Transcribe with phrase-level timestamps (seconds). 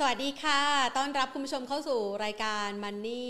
[0.00, 0.60] สวัสดีค่ะ
[0.96, 3.26] ต้อนรับคุณผู้ชมเข้าสู่รายการ Money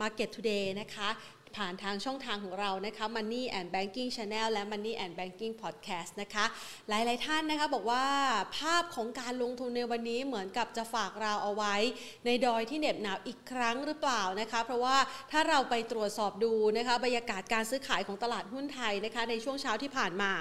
[0.00, 1.08] Market Today นะคะ
[1.56, 6.44] ผ่านทางช่องทางของเรานะคะ Money and Banking Channel และ Money and Banking Podcast นะคะ
[6.88, 8.04] หลายๆท่านนะคะบอกว่า
[8.58, 11.74] ภาพของการลงทุนในวันนี้เหมือนกับจะฝากเราเอาไว้
[12.26, 14.96] ในดอยที่เหน็บหนาวอีกครั้งหรือเปล่านะคะ เพราะว่า
[15.32, 20.32] ถ้าเราไปตรวจสอบดูนะคะบรรยากาศการซื้อขายของตลาดหุ้นไทยนะคะในช่วงเช้าที่ผ่านมา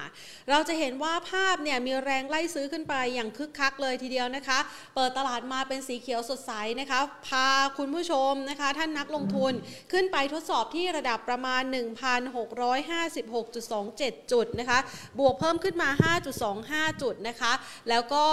[0.49, 4.59] เราจะเห็นว่าภาพเนี่ยมีแรงไล่ซื้อขึ้นไปอย่างคึกคักเลยทีเดียวนะคะ
[4.95, 7.47] เปิดตลาดมาเป็นสีเขียวสดใสนะคะ พา
[7.77, 9.53] คุณผู้ชมนะคะ ท่านนักลงทุน
[9.91, 14.79] ขึ้นไปทดสอบที่ระดับประมาณ 1,656.27 จุดนะคะ
[15.19, 15.89] บวกเพิ่มขึ้นมา
[16.89, 17.53] 5.25 จุดนะคะ
[17.89, 18.25] แล้วก็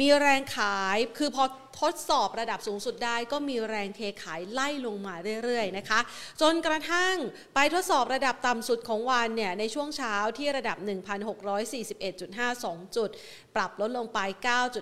[0.00, 1.44] มีแรงขายคือพอ
[1.80, 5.14] ทดสอบระดับสูงสุดได้ ก็มีแรงเทขายไล่ลงมา
[5.44, 6.00] เรื่อยๆนะคะ
[6.40, 7.14] จนกระทั่ง
[7.54, 13.10] ไปทดสอบระดับต่ำสุดของวันเนี่ยในช่วงเช้าที่ระดับ 1,641.52 จุด
[13.56, 14.18] ปรับลดลงไป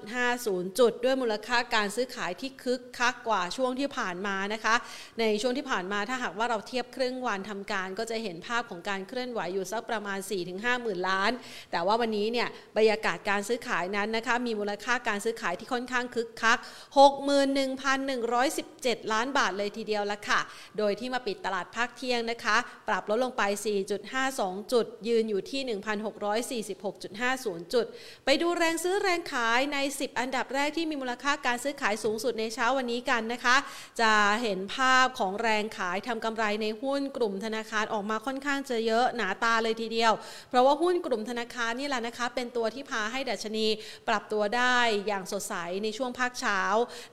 [0.08, 4.74] 9.50 จุด ด้วยมูลค่าการซื้อขายที่คึกคักกว่าช่วงที่ผ่านมานะคะ
[5.20, 10.18] ในช่วงที่ผ่านมาถ้าหากว่าเราเทียบครึ่งวันทำการก็จะเห็นภาพของการเคลื่อนไหวอยู่สักประมาณ
[10.50, 11.30] 4-5 หมื่นล้าน
[11.72, 20.40] แต่ว่าวันนี้เนี่ยบรรยากาศการซื้อขายนั้นนะคะมีมูลค่าการซื้อขายที่ค่อนข้างคึกคัก61,117 ล้านบาทเลยทีเดียวละค่ะ
[20.78, 22.56] โดยที่มาปิดตลาดภาคเที่ยงนะคะ
[22.88, 23.42] ปรับลดลงไป
[24.06, 25.60] 4.52 จุด ยืนอยู่ที่
[26.62, 27.86] 1,646.50 จุด
[28.24, 33.56] ไปดูแรงซื้อแรงขายใน 10 อันดับแรกที่มีมูลค่าการซื้อขายสูงสุดในเช้าวันนี้กันนะคะ
[34.00, 34.12] จะ
[34.42, 40.12] เห็นภาพของแรงขายทำกำไรในหุ้นกลุ่มธนาคารออกมาค่อนข้างจะเยอะหนาตาเลยทีเดียว
[40.48, 43.66] เพราะว่าหุ้นกลุ่มธนาคารนี่แหละนะคะ เป็นตัวที่พาให้ดัชนี
[44.08, 44.76] ปรับตัวได้
[45.06, 45.54] อย่างสดใส
[45.84, 46.60] ในช่วงภาคเช้า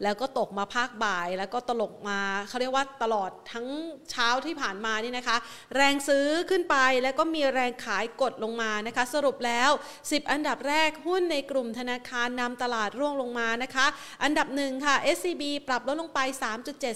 [0.04, 3.68] แล้วก็ตกมาภาคบ่าย แล้วก็ตลกมาเขาเรียกว่าตลอดทั้ง
[4.12, 5.38] เช้าที่ผ่านมานี่นะคะ
[5.76, 9.70] แรงซื้อขึ้นไปแล้วก็มีแรงขายกดลงมานะคะ สรุปแล้ว
[10.02, 13.86] 10 อันดับแรกหุ้นในกลุ่มธนาคารนำตลาดร่วงลงมานะคะ
[14.24, 16.20] อันดับหนึ่งค่ะ SCB ปรับลดลงไป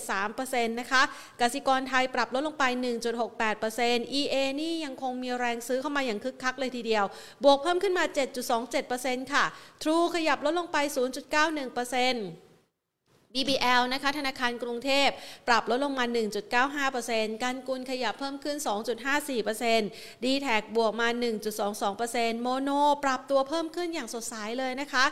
[0.02, 1.02] 3.73%นะคะ
[1.42, 2.64] กสิกรไทยปรับลดลงไป
[3.42, 7.06] 1.68% EA นี่ยังคงมีแรงซื้อเข้ามาอย่างคึกคักเลยทีเดียว
[7.44, 8.04] บวกเพิ่มขึ้นมา
[8.68, 9.46] 7.27%ค่ะ
[9.84, 12.47] True ขยับลดลงไป 0.91%
[13.34, 15.10] BBL นะคะธนาคารกรุงเทพ
[15.48, 16.06] ปรับลดลงมา
[16.74, 18.58] 1.95%การกุลขยับเพิ่มขึ้น
[19.22, 21.08] 2.54% d t แทบวกมา
[21.76, 22.70] 1.22%โมโน
[23.04, 25.06] ปรับตัวเพิ่มขึ้นอย่างสดใสเลยนะคะ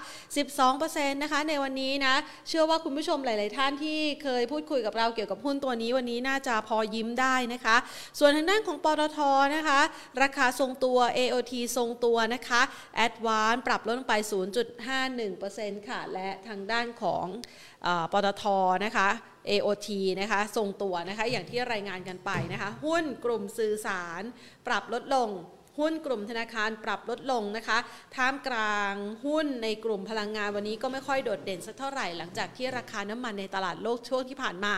[0.58, 2.16] 12%นะคะในวันนี้นะ
[2.48, 7.78] เชื่อว่าคุณผู้ชมหลาย ๆ ท่านที่เคยพูดคุยกับเราเกี่ยวกับหุ้นตัวนี้วันนี้น่าจะพอยิ้มได้นะคะ
[8.20, 9.20] ส่วนทางด้านของปตท
[9.56, 9.80] นะคะ
[10.22, 12.62] ราคาทรงตัว AOT ทรงตัวนะคะ
[13.06, 14.16] a d v a n c e ปรับลดลงไป
[15.02, 17.26] 0.51%ค่ะ และทางด้านของ
[18.12, 18.44] ปตท
[18.86, 19.10] นะคะ
[19.50, 19.88] AOT
[20.22, 24.22] นะคะทรงตัวนะคะอย่างที่รายงานกันไปนะคะหุ้นกลุ่มสื่อสาร
[24.68, 25.30] ปรับลดลง
[25.80, 27.78] หุ้นกลุ่มธนาคารปรับลดลงนะคะ
[28.16, 28.94] ท่ามกลาง
[29.26, 34.74] หุ้นในกลุ่มพลังงานวันนี้ก็ไม่ค่อยโดดเด่นสักเท่าไหร่หลังจากที่ราคาน้ำมันในตลาดโลกช่วงที่ผ่านมา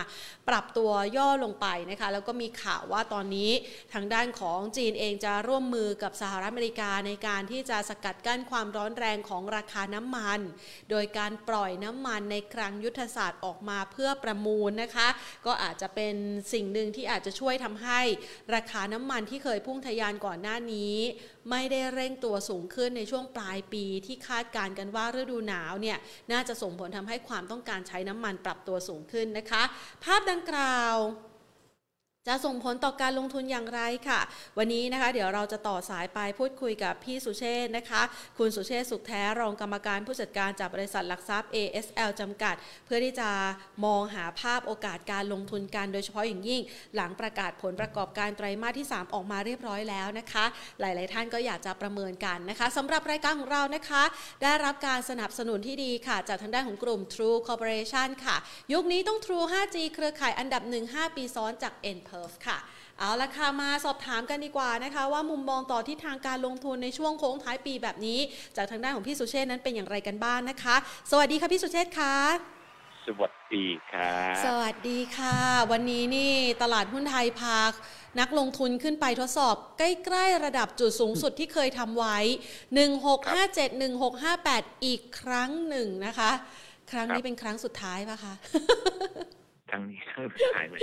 [0.48, 3.50] ปรับตัวย่อลงไปนะคะ แล้วก็มีข่าวว่าตอนนี้
[3.92, 10.40] ทางด้านของจีนเองจะร่วมมือกับสหรัฐอเมริกาในการที่จะสกัดกั้นความร้อนแรงของราคาน้ำมัน
[10.90, 15.08] โดยการปล่อยน้ำมันในครั้งยุทธศาสตร์ออกมาเพื่อประมูลนะคะ
[15.46, 16.14] ก็อาจจะเป็น
[16.52, 18.00] สิ่งหนึ่งที่อาจจะช่วยทำให้
[18.54, 20.87] ราคาน้ำมันที่เคยพุ่งทะยานก่อนหน้านี้
[21.50, 25.98] ไม่ได้เร่งตัวสูงขึ้นในช่วงปลายปีที่คาดการกันว่าฤดูหนาวเนี่ย
[26.32, 29.62] น่าจะส่งผลทำให้ความต้องการใช้น้ำมันปรับตัวสูงขึ้นนะคะ
[30.04, 30.96] ภาพดังกล่าว
[32.28, 34.20] จะส่งผลต่อการลงทุนอย่างไรค่ะ
[34.58, 38.02] วันนี้นะคะ เดี๋ยวเราจะต่อสายไปพูดคุยกับพี่สุเชษนะคะ
[38.38, 42.54] คุณสุเชษสุขแท้รองกรรมการผู้จัดการจากบริษัทหลักทรัพย์ ASL จำกัด
[42.86, 43.30] เพื่อที่จะ
[43.84, 46.62] มองหาภาพโอกาสการลงทุนกันโดยเฉพาะอย่างยิ่ง
[46.94, 50.44] หลังประกาศผลประกอบการไตรมาสที่ 3 ออกมาเรียบร้อยแล้วนะคะ
[50.80, 54.02] หลาย ๆ ท่านก็อยากจะประเมินกันนะคะสำหรับรายการของเรานะคะ
[54.42, 58.36] ได้รับการสนับสนุนที่ดีค่ะ จากทางด้านของกลุ่ม True Corporation ค่ะ
[58.72, 62.58] ยุคนี้ต้อง True 5G เครือข่ายอันดับ 1 5 ปีซ้อนจาก n p e r f ค่ะ
[62.98, 68.18] เอาละค่ะ มาสอบถามกันดีกว่านะคะ ว่ามุมมองต่อทิศทางการลงทุนในช่วงโค้งท้ายปีแบบนี้
[68.56, 70.76] จากทางด้านของพี่สุเชษนั้นเป็นอย่างไรกันบ้างนะคะ
[71.10, 72.14] สวัสดีค่ะพี่สุเชษค่ะ
[73.06, 74.12] สวัสดีค่ะ
[74.44, 75.36] สวัสดีค่ะ
[75.72, 76.32] วันนี้นี่
[76.62, 77.58] ตลาดหุ้นไทยพา
[78.20, 79.82] นักลงทุนขึ้นไปทดสอบ ใก
[80.14, 82.18] ล้ๆระดับจุดสูงสุดที่เคยทำไว้
[82.96, 83.82] 1657
[84.32, 86.30] 1658 อีกครั้งหนึ่งนะคะ
[86.90, 88.34] ครั้งนี้เป็นครั้งสุดท้ายปะคะ
[89.70, 90.74] ครั้งนี้ครั้งสุดท้ายไหม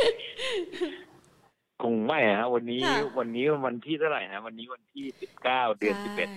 [1.84, 2.82] คงไม่ฮะวันนี้
[3.18, 6.30] วันนี้วันที่เท่าไหร่ฮะวันนี้วันที่สิบเก้าเดือนสิบเอ็ด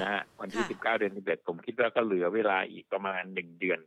[0.00, 3.80] นะฮะวันที่สิบเก้าเดือนสิบเอ็ดผมคิดว่าก็เหลือเวลาอีกประมาณหนึ่งเดือน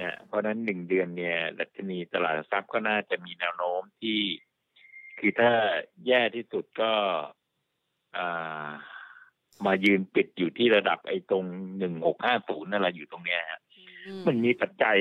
[0.00, 4.20] นะเพราะนั้นหนึ่งเดือนเนี่ยดัชนีตลาดทรัพย์ก็น่าจะมีแนวโน้มที่
[5.18, 5.50] คือถ้า
[6.06, 6.92] แย่ที่สุดก็
[8.16, 8.68] อ่า
[9.66, 11.44] มายืนปิดอยู่ที่ระดับไอ้ตรง
[11.78, 13.60] หนึ่งหกห้าศูนย์นั่นแหละอยู่ตรงเนี้ยฮะ
[14.26, 14.96] มันมีปัจจัย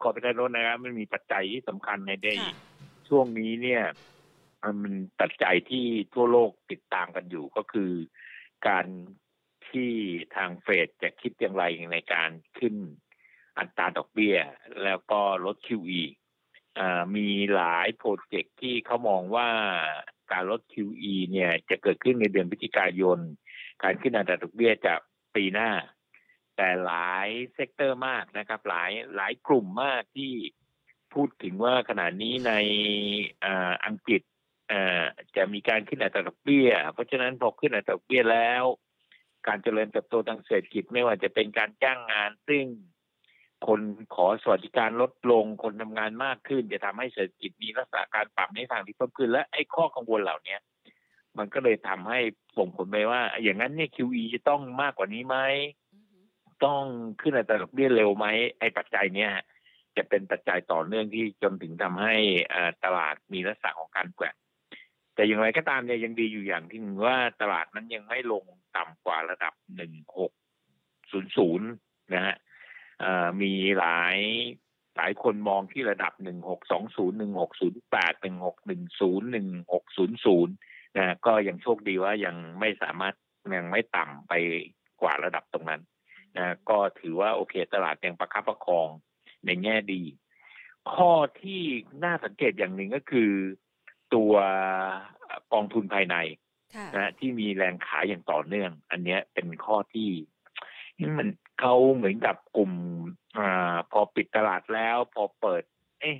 [0.00, 2.28] ขอไปทานโทษนะครับมันมีปัจจัยที่สำคัญในใน
[3.08, 3.82] ช่วงนี้เนี่ย
[4.82, 7.92] มันปัจจัยที่ทั่วโลกติดตามกันอยู่ก็คือ
[8.68, 8.86] การ
[9.68, 9.92] ที่
[10.36, 12.74] ทางเฟดจะคิดอย่างไรในการขึ้น
[13.58, 14.36] อัตราดอกเบี้ย
[14.84, 16.02] แล้วก็ลด QE
[17.16, 19.50] มีหลายโบรกเกอร์ที่เขามองว่า
[20.32, 23.18] การลด QE เนี่ยจะเกิดขึ้นในเดือนพฤศจิกายน
[23.82, 24.94] การขึ้นอัตราดอกเบี้ยจะ
[25.34, 25.70] ปีหน้า
[26.56, 30.32] แต่หลาย sector มากนะครับ หลายหลายกลุ่มมากที่
[31.14, 32.52] พูดถึงว่าขณะนี้ใน
[33.86, 34.22] อังกฤษ
[35.36, 38.64] จะมีการขึ้นอัตราดอกเบี้ย เพราะฉะนั้นพอขึ้นอัตราดอกเบี้ยแล้ว
[39.46, 42.64] การเจริญเติบโตทางเศรษฐกิจไม่ว่าจะเป็นการจ้างงานซึ่ง
[43.66, 43.80] คน
[44.14, 50.60] ขอสวัสดิการลดลงคนทำงานมากขึ้น จะทำให้เศรษฐกิจมีลักษณะการปรับในทางที่เพิ่มขึ้น และไอ้ข้อกังวลเหล่าเนี้ย
[51.38, 52.20] มันก็เลยทำให้
[52.56, 55.36] ส่งผลไปว่า อย่างนั้นเนี่ย QE จะต้องมากกว่านี้ไหม
[56.64, 56.82] ต้อง
[57.20, 58.26] ขึ้นอัตราดอกเบี้ยเร็วไหม
[58.58, 59.32] ไอ้ปัจจัยเนี้ย
[59.96, 62.14] จะเป็นปัจจัยต่อเนื่องที่จนถึงทำให้
[62.84, 64.34] ตลาดมีลักษณะของการแกว่ง
[65.16, 68.44] แต่อย่างไรก็ตามเนี่ยยังดีอยู่อย่างที่หนึ่งว่าตลาดนั้นยังไม่ลง
[68.76, 70.32] ต่ำกว่าระดับหนึ่งหก
[71.10, 71.68] ศูนย์ศูนย์
[72.14, 72.34] นะฮะ
[73.42, 74.16] มีหลาย
[74.96, 80.54] หลายคนมองที่ระดับหนึ่งหกสองศูนย์หนึ่งหกศูนย์แปดหนึ่งหกหนึ่งศูนย์หนึ่งหกศูนย์ศูนย์
[80.96, 83.14] นะก็ยังโชคดีว่ายังไม่สามารถ
[83.56, 84.32] ยังไม่ต่ำไป
[85.02, 85.82] กว่าระดับตรงนั้น
[86.36, 88.88] นะก็ถือว่าโอเคตลาดยังประคับประคอง
[89.46, 90.02] ในแง่ดี
[90.92, 91.12] ข้อ
[91.42, 91.62] ที่
[92.04, 93.30] น่าสังเกตอย่างหนึ่งก็คือ
[94.14, 94.32] ตัว
[95.52, 96.16] กองทุนภายใน
[96.96, 100.10] นะที่มีแรงขายอย่างต่อเนื่อง อันนี้เป็นข้อที่
[101.18, 101.28] มัน
[101.60, 102.72] เขาเหมือนกับกลุ่ม
[103.38, 103.40] อ
[103.92, 105.62] พอปิดตลาดแล้ว พอเปิด
[106.00, 106.16] เอ๊ะ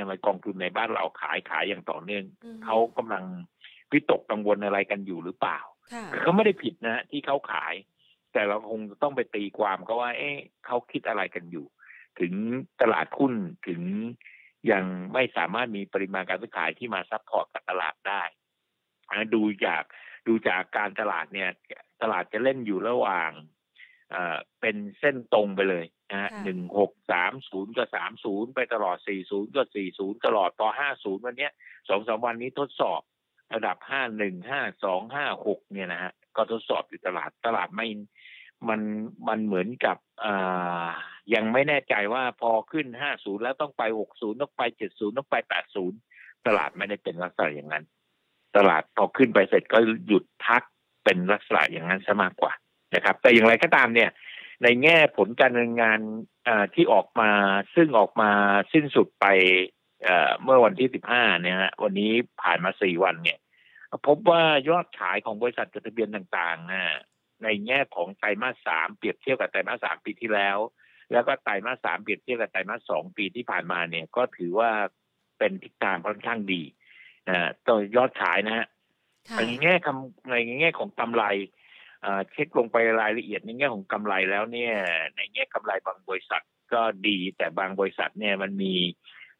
[0.00, 2.24] ทำไมกองทุนในบ้านเราขายขายอย่างต่อเนื่อง
[2.64, 3.24] เขากำลัง
[3.92, 5.58] วิตกกังวลอะไรกันอยู่หรือเปล่า
[6.20, 7.74] เขาไม่ได้ผิดนะที่เขาขาย
[8.32, 11.66] แต่เราคงต้องไปตีความก็ว่า เอ๊ะเขาคิดอะไรกันอยู่
[12.20, 12.32] ถึง
[12.80, 13.32] ตลาดหุ้น
[13.68, 13.80] ถึง
[14.70, 18.22] ยังไม่สามารถมีปริมาณการซื้อขายที่มาซับพอร์ตกับตลาดได้
[19.34, 19.82] ดูจาก
[20.26, 21.50] ดูจากการตลาดเนี่ย
[22.02, 23.30] ตลาดจะเล่นอยู่ระหว่าง
[24.60, 31.48] เป็นเส้นตรงไปเลยนะหนึ่งหกสามศูนย์ก็สามศูนย์ไปตลอดสี่ศูนย์ก็สี่ศูนย์ตลอดต่อห้าศูนย์วันนี้
[31.88, 33.00] สองสามวันนี้ทดสอบ
[33.54, 37.88] ระดับห้าหนึ่งห้าสองห้าหกเนี่ยนะฮะก็ทดสอบอยู่ตลาดตลาดไม่
[38.68, 38.80] มัน
[39.28, 40.90] มันเหมือนกับอ่า
[41.34, 45.98] ยังไม่แน่ใจว่าพอขึ้นห้าศูนย์แล้วต้องไปหกศูนย์ต้องไปเจ็ดศูนย์ต้องไปแปดศูนย์
[46.46, 47.84] ตลาดไม่ได้เป็นลักษณะอย่างนั้น
[48.56, 50.62] ตลาดพอขึ้นไปเสร็จก็หยุดพัก
[51.04, 52.52] เป็นลักษณะอย่างนั้นซะมากกว่า
[52.94, 54.10] นะครับ แต่อย่างไรก็ตามเนี่ย
[54.62, 55.98] ในแง่ผลการดำเนินงาน
[56.74, 57.30] ที่ออกมา
[57.74, 58.30] ซึ่งออกมา
[58.72, 59.26] สิ้นสุดไป
[60.42, 62.12] เมื่อวันที่สิบห้าเนี่ยฮะวันนี้
[62.42, 63.38] ผ่านมาสี่วันเนี่ย
[64.06, 70.58] พบว่ายอดขายของบริษัทจดทะเบียนต่างๆในแง่ของไตรมาสสามเปรียบเทียบกับไตรมาสสามปีที่แล้ว
[71.12, 74.70] แล้วก็ไตรมาสสามเปรียบเทียบกับไตรมาสสองปีที่ผ่านมาเนี่ย ก็ถือว่า
[75.38, 76.62] เป็นทิศทางค่อนข้างดี
[77.28, 78.66] นะตัวยอดขายนะฮะ
[79.36, 81.24] ในแง่คำในแง่ของกำไร
[82.32, 84.74] เช็คลงไปรายละเอียดในแง่ของกำไรแล้วเนี่ย
[85.16, 88.74] ในแง่กำไรบางบริษัทก็ดีแต่บางบริษัทเนี่ยมันมี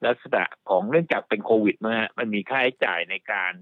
[0.06, 3.52] ลักษณะของเนื่องจากเป็นโควิดมามันมีค่าใช้จ่ายในการ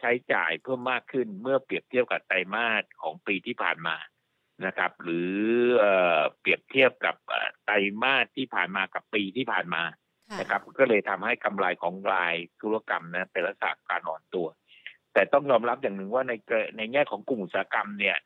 [0.00, 3.96] ใช้จ่ายเพิ่มมากขึ้นเมื่อเปรียบเทียบกับไตรมาสของปีที่ผ่านมา
[4.66, 5.32] นะครับ หรือ
[6.38, 7.16] เปรียบเทียบกับ
[7.64, 9.82] ไตรมาสที่ผ่านมากับปีที่ผ่านมา
[10.40, 14.46] นะครับ ก็เลยทำให้กำไรของรายธุรกรรมนะเป็นลักษณะการอ่อนตัว
[15.12, 16.32] แต่ต้องยอมรับอย่างหนึ่งว่าใน
[16.76, 18.16] ในแง่ของกลุ่มอุตสาหกรรมเนี่ย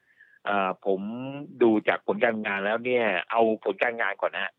[0.87, 1.01] ผม
[1.63, 4.53] ดูจากผลการงานแล้วเนี่ย เอาผลการงานก่อนนะ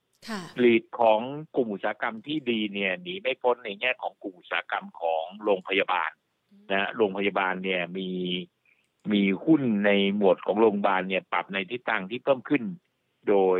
[0.63, 1.19] ลีดของ
[1.55, 6.11] กลุ่มอุตสาหกรรมที่ดีเนี่ยหนีไม่พ้นในแง่ของกลุ่มอุตสาหกรรมของโรงพยาบาล
[6.71, 8.09] นะโรงพยาบาลเนี่ยมี
[9.13, 12.63] มีหุ้นในหมวดของโรงพยาบาลเนี่ยปรับในทิศทางที่เพิ่มขึ้น
[13.29, 13.59] โดย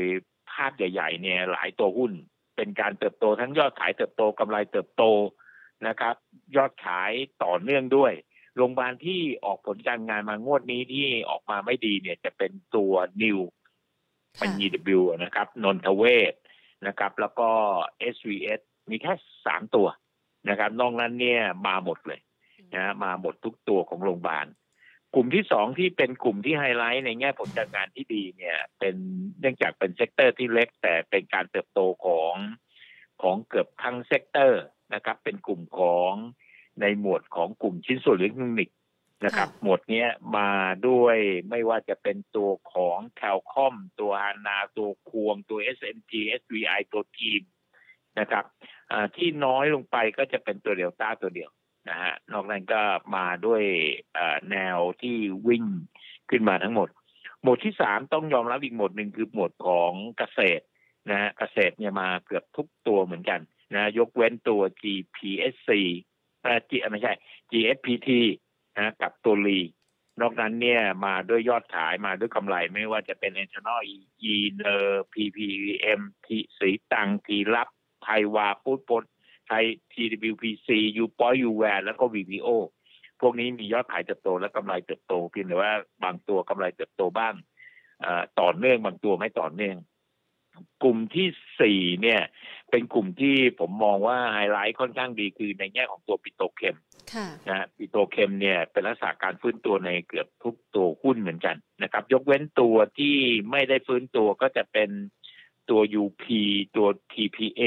[0.52, 2.12] ภาพใหญ่ ๆ เนี่ยหลายตัวหุ้น
[2.56, 5.04] เป็นการเติบโตทั้งยอดขายเติบโตกำไรเติบโต
[5.88, 6.16] นะครับ
[6.56, 7.12] ยอดขาย
[7.44, 8.14] ต่อเนื่องด้วย
[8.56, 13.40] โรงพยาบาลที่ออกผลการงานมางวดนี้ที่ออกมาไม่ดีเนี่ยจะเป็นตัวนิว
[14.40, 16.34] เป็น EW นะครับนนทเวช
[16.88, 17.50] นะครับ แล้วก็
[18.14, 18.60] SVH
[18.90, 19.14] มีแค่
[19.46, 19.88] สามตัว
[20.50, 22.20] นะครับ นอกนั้นเนี่ยมาหมดเลย
[22.76, 24.46] นะมาหมดทุกตัวของโรงพยาบาล
[25.14, 28.96] กลุ่มที่สองที่เป็นกลุ่มที่ไฮไลท์ในแง่ผลการงานที่ดีเนี่ย เป็น
[29.40, 32.34] เนื่องจากเป็น sector ที่เล็ก แต่เป็นการเติบโตของ
[33.22, 36.14] ของเกือบทั้ง sector นะครับ เป็นกลุ่มของ
[36.82, 38.78] ในหมวดของกลุ่มชิ้นส่วนอิเล็กทรอนิกส์
[39.26, 40.06] นะครับ หมวดนี้
[40.38, 40.52] มา
[40.88, 41.18] ด้วย
[41.50, 47.42] ไม่ว่าจะเป็นตัวของแคลคอมพ์ตัวฮานาตัวควงตัว SMT SVI ตัวทีม
[48.20, 48.46] นะครับ
[49.16, 51.50] ที่น้อยลงไปก็จะเป็นตัวเดลต้าตัวเดียว
[51.90, 52.82] นะฮะนอกนั้นก็
[53.16, 53.64] มาด้วย
[54.52, 55.18] แนวที่
[55.48, 55.66] วิ่ง
[56.30, 56.90] ขึ้นมาทั้งหมด
[57.44, 60.64] หมวดที่สามต้องยอมรับอีกหมวดหนึ่งคือหมวดของเกษตร
[61.10, 63.40] นะฮะเกษตรเนี่ยมาเกือบทุกตัวเหมือนกัน
[63.76, 65.70] นะยกเว้นตัว GPSC
[66.46, 67.14] อ่อ G ไม่ใช่
[67.52, 68.10] GSPT
[68.78, 69.60] นะกับตัวลี
[70.22, 73.80] นอกนั้นเนี่ยมาด้วยยอดขายมาด้วยกำไรไม่ว่าจะเป็นเอนทานอล
[74.24, 77.70] อีเนอร์ PPM ทีสีตังทีรับ
[78.04, 79.04] ไทยวาปูดปด
[79.50, 82.50] ไทย TWPC ยูปอยยูแวร์แล้วก็ VPO
[83.22, 87.34] พวกนี้มียอดขายเติบโตและกำไรเติบโตเพียงแต่ว่าบางตัวกำไรเติบโตบ้าง
[88.40, 89.78] ต่อเนื่องบางตัวไม่ต่อเนื่อง
[90.84, 91.28] กลุ่มที่
[91.62, 92.22] สี่เนี่ย
[92.70, 96.76] เป็นกลุ่มที่ผมมองว่าไฮไลท์ค่อนข้างดีคือในแง่ของตัวปิโตเคม
[97.50, 103.16] นะปิโตเคมเนี่ยเป็นลักษณะการฟื้นตัวในเกือบทุกตัวหุ้นเหมือนกันนะครับ ยกเว้นตัวที่
[103.52, 104.90] ไม่ได้ฟื้นตัวก็จะเป็น
[105.70, 106.24] ตัว UP
[106.76, 107.62] ตัว TPA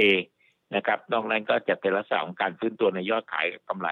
[0.74, 3.88] นะครับ นอกนั้นก็จะเป็นลักษณะของการฟื้นตัวในยอดขายกำไร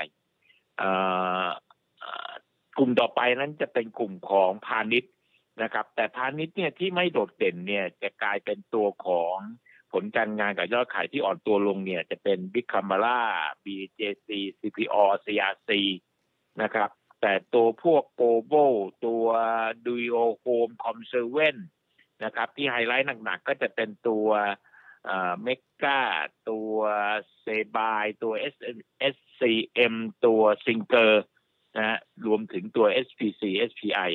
[2.76, 5.12] กลุ่มต่อไปนั้นจะเป็นกลุ่มของพาณิชย์
[5.62, 9.36] นะครับ แต่พาณิชย์เนี่ยที่ไม่โดดเด่นเนี่ยจะกลายเป็นตัวของ
[9.92, 13.20] ผลการงานกับยอดขายที่อ่อนตัวลงเนี่ย จะเป็นบิ๊กคัมาร่า
[13.64, 14.28] BJC
[14.60, 15.70] CPO CRC
[16.62, 18.52] นะครับ แต่ตัวพวกโปโบ
[19.06, 19.26] ตัว
[19.86, 21.56] ดูโอโฮมคอมเซเว่น
[22.24, 24.28] นะครับ ที่ไฮไลท์หนักๆก็จะเป็นตัว
[25.42, 26.00] MEGA
[26.50, 26.78] ตัว
[27.40, 28.32] สบายตัว
[29.14, 29.94] SCM
[30.26, 31.24] ตัวซิงเกอร์
[31.78, 34.10] นะรวมถึงตัว SPC SPI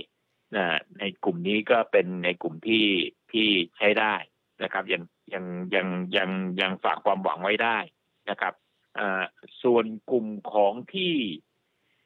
[0.56, 0.66] นะ
[1.00, 2.88] ในกลุ่มนี้ก็เป็นในกลุ่มที่
[3.32, 4.16] ที่ใช้ได้
[4.64, 5.88] นะครับ ยังยังยัง
[6.18, 6.30] ยัง
[6.62, 7.78] ยังฝากความหวังไว้ได้
[8.30, 8.54] นะครับ
[9.64, 11.16] ส่วนกลุ่มของที่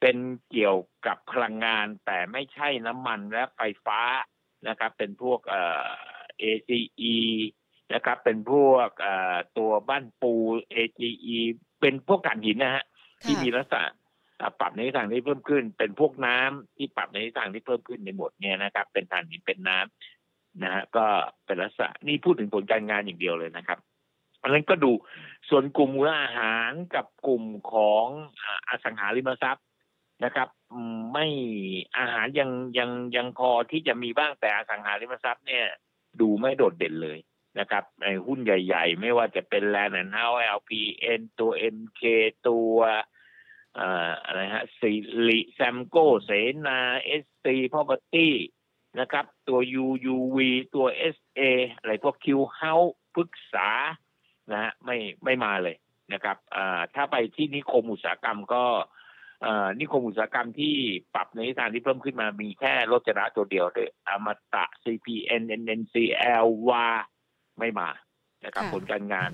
[0.00, 0.18] เป็น
[0.50, 4.00] เกี่ยวกับพลังงาน แต่ไม่ใช่น้ำมันและไฟฟ้า
[4.68, 5.88] นะครับ เป็นพวกเอ่อ
[6.42, 7.16] ACE
[7.94, 8.88] นะครับ เป็นพวก
[9.58, 10.32] ตัวบ้านปู
[10.74, 11.38] AGE
[11.80, 12.84] เป็นพวกถ่านหินนะฮะ
[13.22, 13.84] ที่มีลักษณะ
[14.60, 21.06] ปรับในทางที่เพิ่มขึ้น เป็นพวกน้ำที่ปรับในทางที่เพิ่มขึ้นในหมดเนี่ยนะครับ เป็นถ่านหินเป็นน้ำนะฮะก็
[21.46, 23.78] เป็นลักษณะนี่พูดถึงผลการงานอย่างเดียวเลยนะครับ
[24.42, 24.90] อันนั้นก็ดู
[25.48, 28.06] ส่วนกลุ่มมูลอาหารกับกลุ่มของ
[28.68, 29.66] อสังหาริมทรัพย์
[30.24, 30.48] นะครับ
[31.12, 31.26] ไม่
[31.98, 35.64] อาหารยังยังยังพอที่จะมีบ้างแต่อสังหาริมทรัพย์เนี่ย
[36.20, 37.18] ดูไม่โดดเด่นเลย
[37.58, 42.02] นะครับในหุ้นใหญ่ ๆ ไม่ว่าจะเป็นแลนด์แอนด์เฮาส์ LPN ตัวเอ็เค
[42.48, 42.76] ตัว
[44.24, 44.92] อะไรฮะสิ
[45.28, 46.30] ริแซมโกเส
[46.66, 48.34] นาเอสซีพอร์ตี้
[49.00, 50.38] นะครับ ตัว UUV
[50.74, 51.40] ตัว SA
[51.78, 52.74] อะไรพวกคิวเฮา
[53.14, 53.70] ปรึกษา
[54.52, 55.76] นะฮะไม่ไม่มาเลย
[56.12, 56.36] นะครับ
[56.94, 58.64] ถ้าไปที่นิคมอุตสาหกรรมก็
[59.80, 60.74] นิคมอุตสาหกรรมที่
[61.14, 66.88] ปรับในทิศทางที่เพิ่มขึ้นมามีแค่รถจนะตัวเดียวเลยอมตะ CPN NNCL วา
[67.60, 67.88] ไม่มา
[68.44, 69.32] นะครับ ผลการงาน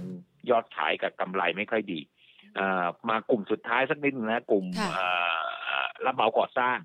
[0.50, 2.00] ยอดขายกับกำไรไม่ค่อยดี
[3.10, 4.64] มากลุ่มสุดท้ายสักนิดนึงนะกลุ่ม
[6.04, 6.78] รับเหมาก่อสร้าง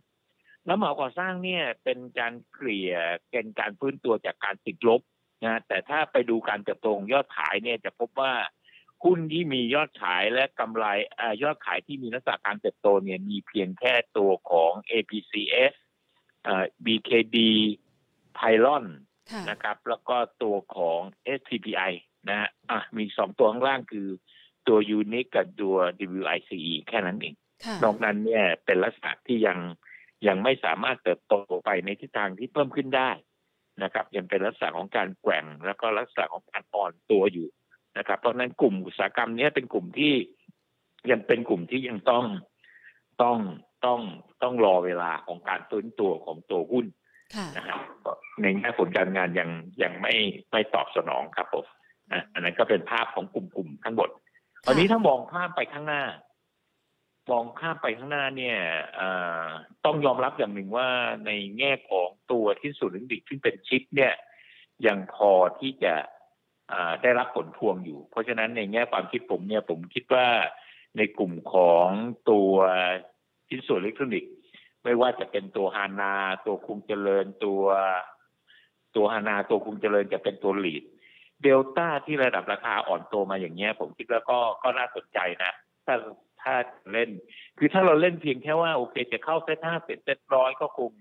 [0.67, 2.93] รับเหมาก่อสร้างเนี่ยเป็นการเกลี่ย
[3.29, 5.01] เกณฑ์การพื้นตัวจากการติดลบ
[5.45, 8.33] นะแต่ถ้าไปดูการเติบโตยอดขายเนี่ยจะพบว่า
[9.03, 10.86] หุ้นที่มียอดขายและกำไร
[11.19, 15.74] อยอดขายที่มีลักษณะการเติบโตเนี่ยมีเพียงแค่ตัวของ APCS
[16.86, 17.38] BKD
[18.38, 21.00] Pylon นะครับ แล้วก็ตัวของ
[21.38, 21.93] SCPI
[22.29, 24.07] นะฮะอะมีสองตัวข้างล่างคือ
[24.67, 25.77] ตัวยูนิคกับตัว
[26.11, 27.35] WICE แค่นั้นเอง
[27.83, 29.59] นอกนั้นเนี่ยเป็นลักษณะที่ยัง
[30.27, 31.33] ยังไม่สามารถเติบโต
[31.65, 33.11] ไปในทิศทางที่เพิ่มขึ้นได้
[33.83, 37.47] นะครับ ยังเป็นลักษณะของการแกว่งแล้วก็ลักษณะของการอ่อนตัวอยู่
[37.97, 40.13] นะครับ เพราะนั้นกลุ่มอุตสาหกรรมนี้เป็นกลุ่มที่
[41.11, 42.25] ยังเป็นกลุ่มที่ยังต้อง
[43.21, 43.38] ต้อง
[43.85, 44.01] ต้อง
[44.43, 46.85] ต้องรอเวลาของการฟื้นตัวของตัวหุ้น
[47.57, 47.79] นะครับ
[48.41, 49.50] ในแง่ผลการงานยัง
[49.83, 50.13] ยังไม่
[50.51, 51.65] ไม่ตอบสนองครับผม
[52.33, 54.09] อันนั้นก็เป็นภาพของกลุ่มๆทั้งหมด
[54.65, 56.03] ตอนนี้ถ้ามองข้ามไปข้างหน้า
[57.31, 58.57] มองข้ามไปข้างหน้าเนี่ย
[59.85, 60.89] ต้องยอมรับอย่างหนึ่งว่า
[61.25, 64.13] ในแง่ของตัวที่สุดลิงดิกที่เป็นชิปเนี่ย
[64.88, 65.95] ยังพอที่จะ
[67.01, 70.27] ได้รับผลพวงอยู่ เพราะฉะนั้นในแง่ความคิดผมเนี่ยผมคิดว่า
[70.97, 71.88] ในกลุ่มของ
[72.29, 72.51] ตัว
[73.47, 74.33] ชิ้นส่วนอิเล็กทรอนิกส์
[74.83, 76.13] ไม่ว่าจะเป็นตัวฮานา
[76.45, 77.63] ตัวคุงเจริญตัว
[78.95, 80.83] ตัวฮานาตัวคุงเจริญจะเป็นตัวหลีด
[81.43, 85.51] เดลต้าที่ระดับราคาอ่อนตัวมาอย่างเงี้ย ผมคิดว่าก็ก็น่าสนใจนะ
[85.85, 85.95] ถ้า
[86.41, 86.53] ถ้า
[86.93, 87.09] เล่น
[87.57, 90.91] คือถ้าเราเล่นเพียงแค่ว่าโอเค จะเข้าเซตห้าเซตเซตร้อยก็คง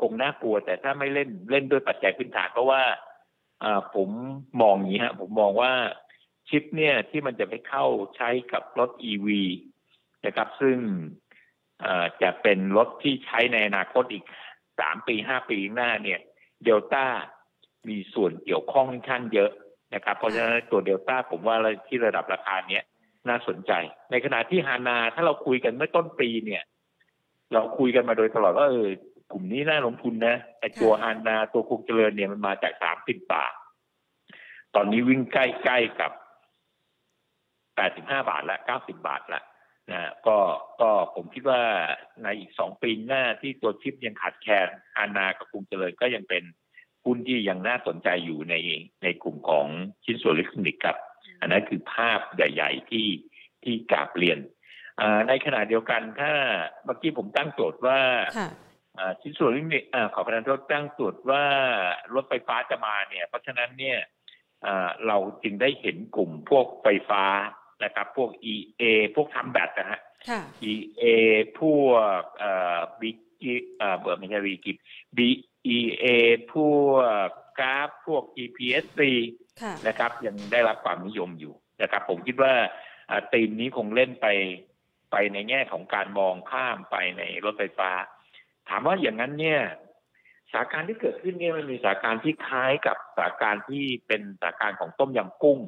[0.00, 2.82] คงน่ากลัว แต่ถ้าไม่เล่นเล่นด้วยปัจจัยพื้นฐานเพราะว่า
[3.62, 4.08] อ่าผม
[4.60, 5.72] มองอย่างนี้ฮะ ผมมองว่า
[6.48, 7.84] ชิปเนี่ยที่มันจะไปเข้า
[8.16, 9.42] ใช้กับรถอีวี
[10.26, 10.76] นะครับซึ่ง
[12.22, 14.24] จะเป็นรถที่ใช้ในอนาคตอีก
[14.80, 16.20] สามปีห้าปีหน้าเนี่ย
[16.64, 17.04] เดลต้า
[17.88, 19.50] มีส่วนเกี่ยวข้องค่อนข้างเยอะ
[19.94, 21.56] นะครับ เพราะฉะนั้นตัวเดลต้าผมว่า
[21.86, 22.84] ที่ระดับราคาเนี้ย
[23.28, 23.72] น่าสนใจ
[24.10, 26.62] ในขณะที่ฮานาถ้าเราคุยกันเมื่อต้นปีเนี่ย
[27.52, 28.88] เราคุยกันมาโดยตลอดว่าเออ
[29.32, 33.54] กลุ่มนี้น่าลงทุนนะไอตัวฮานาตัวคงเจริญเนี่ยมันมาจากสามสิบบาท
[34.74, 36.12] ตอนนี้วิ่งใกล้ๆกับ
[37.78, 39.42] 85บห้าบาทละ90บาทละ
[39.92, 40.38] นะก็
[40.80, 41.62] ก็ผมคิดว่า
[42.22, 46.44] ในอีกสองปีหน้าที่ตัวชิปยังขาดแคลนอานากับกรุงเจริญก็ยังเป็น
[47.04, 48.54] หุ้นที่ยังน่าสนใจอยู่ใน
[49.02, 49.66] ในกลุ่มของ
[50.04, 50.96] ชิ้นส่วนอิเล็กทรอนิกส์ครับ
[51.40, 53.08] อันนั้นคือภาพใหญ่ ๆ ที่
[53.64, 54.38] ที่กราบเรียน
[55.28, 56.32] ในขณะเดียวกันถ้า
[56.84, 58.00] เมื่อกี้ผมตั้งโจทย์ว่า
[59.20, 61.44] ชิ้นส่วนอิเล็กทรอนิกส์ขอประทานโทษตั้งโจทย์ว่า
[62.14, 63.98] รถไฟฟ้าจะมาเนี่ย เพราะฉะนั้นเนี่ย
[65.06, 67.24] เราจึงได้เห็นกลุ่มพวกไฟฟ้า
[67.84, 68.82] นะครับ พวก EA
[69.14, 70.00] พวกทำแบตนะฮะ
[70.72, 71.04] EA
[71.60, 71.80] พว
[72.20, 73.10] กเอ่อบี
[73.78, 74.76] เอ่อเบอร์ไม่ใช่บีกิบ
[75.16, 76.06] BEA
[76.52, 76.72] พว
[77.28, 79.00] กกราฟพวก EPSC
[79.86, 82.54] นะครับ ยังได้รับความนิยมอยู่นะครับ ผมคิดว่า
[83.32, 84.26] ธีมนี้คงเล่นไป
[85.12, 87.90] ไปในแง่ของการมองข้ามไปในรถไฟฟ้า
[88.68, 89.60] ถามว่าอย่างนั้นเนี่ย
[90.50, 95.58] สถานการณ์ที่เกิดขึ้นเนี่ยมันมีสถานการณ์ที่คล้ายกับสถานการณ์ที่เป็นสถานการณ์ของต้มยำกุ้ง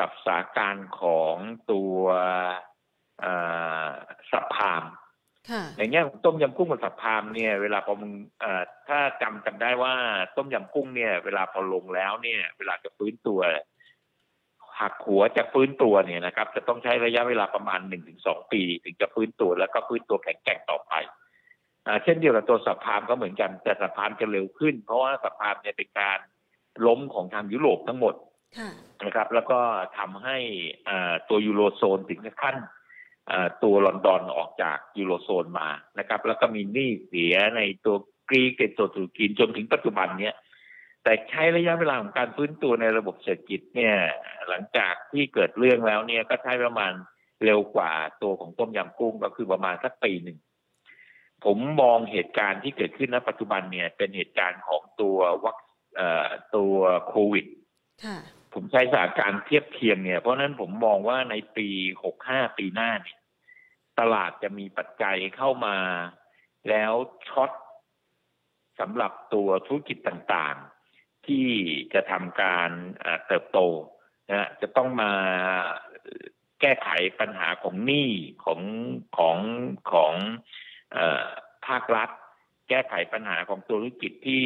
[0.00, 1.36] กับสถานการณ์ของ
[1.72, 1.98] ตัว
[4.30, 4.84] สับพาม
[5.78, 8.12] ในแง่ของต้มยำกุ้งกับสับพามเนี่ย เวลาพอมึง
[8.88, 9.94] ถ้าจำจำได้ว่า
[10.36, 13.40] ต้มยำกุ้งเนี่ย เวลาพอลงแล้วเนี่ย เวลาจะฟื้นตัว
[14.80, 20.92] หักหัวจะฟื้นตัวเนี่ยนะครับ จะต้องใช้ระยะเวลาประมาณหนึ่งถึงสองปี ถึงจะฟื้นตัวแล้วก็ฟื้นตัวแข็งแกร่งต่อไป
[22.04, 26.18] เช่นเดียวกับตัวสัพพามก็เหมือนกันแต่สัพพามจะเร็วขึ้น เพราะว่าสัพพามเนี่ยเป็นการ
[26.86, 28.14] ล้มของทางยุโรปทั้งหมด
[29.04, 29.58] นะครับ แล้วก็
[29.98, 30.36] ทำให้
[31.28, 32.56] ตัวยูโรโซนถึงขั้น
[33.62, 37.96] ตัวลอนดอนออกจากยูโรโซนมานะครับ แล้วก็มีหนี้เสียในตัว
[38.28, 40.34] กรีกตัวตุรกีจนถึงปัจจุบันเนี้ย
[41.04, 43.96] แต่ใช้ระยะเวลาของการฟื้นตัวในระบบเศรษฐกิจเนี่ย
[44.48, 46.92] หลังจากที่เกิดเรื่องแล้วเนี่ยก็ใช้ประมาณ
[47.44, 47.92] เร็วกว่า
[48.22, 50.38] ตัวของต้มยำกุ้งก็คือประมาณสักปีหนึ่ง
[51.44, 55.56] ผมมองเหตุการณ์ที่เกิดขึ้นณปัจจุบันเนี่ย เป็นเหตุการณ์ของตัววัค
[56.56, 56.76] ตัว
[57.08, 57.46] โควิด
[58.58, 61.68] ผมใช้สถานการณ์เทียบเทียมเนี่ย เพราะนั้นผมมองว่าในปี
[62.04, 63.18] หกห้าปีหน้าเนี่ย
[63.98, 65.78] ตลาดจะมีปัจจัยเข้ามา
[66.68, 66.92] แล้ว
[67.28, 67.50] ช็อต
[68.80, 71.48] สำหรับตัวธุรกิจต่างๆ ที่
[71.94, 72.70] จะทำการ
[73.26, 73.58] เติบโต
[74.30, 75.12] นะจะต้องมา
[76.60, 76.88] แก้ไข
[77.20, 78.10] ปัญหาของหนี้
[78.44, 78.60] ของ
[79.16, 79.38] ของ
[79.92, 80.14] ของ
[81.66, 82.10] ภาครัฐ
[82.68, 84.44] แก้ไขปัญหาของธุรกิจที่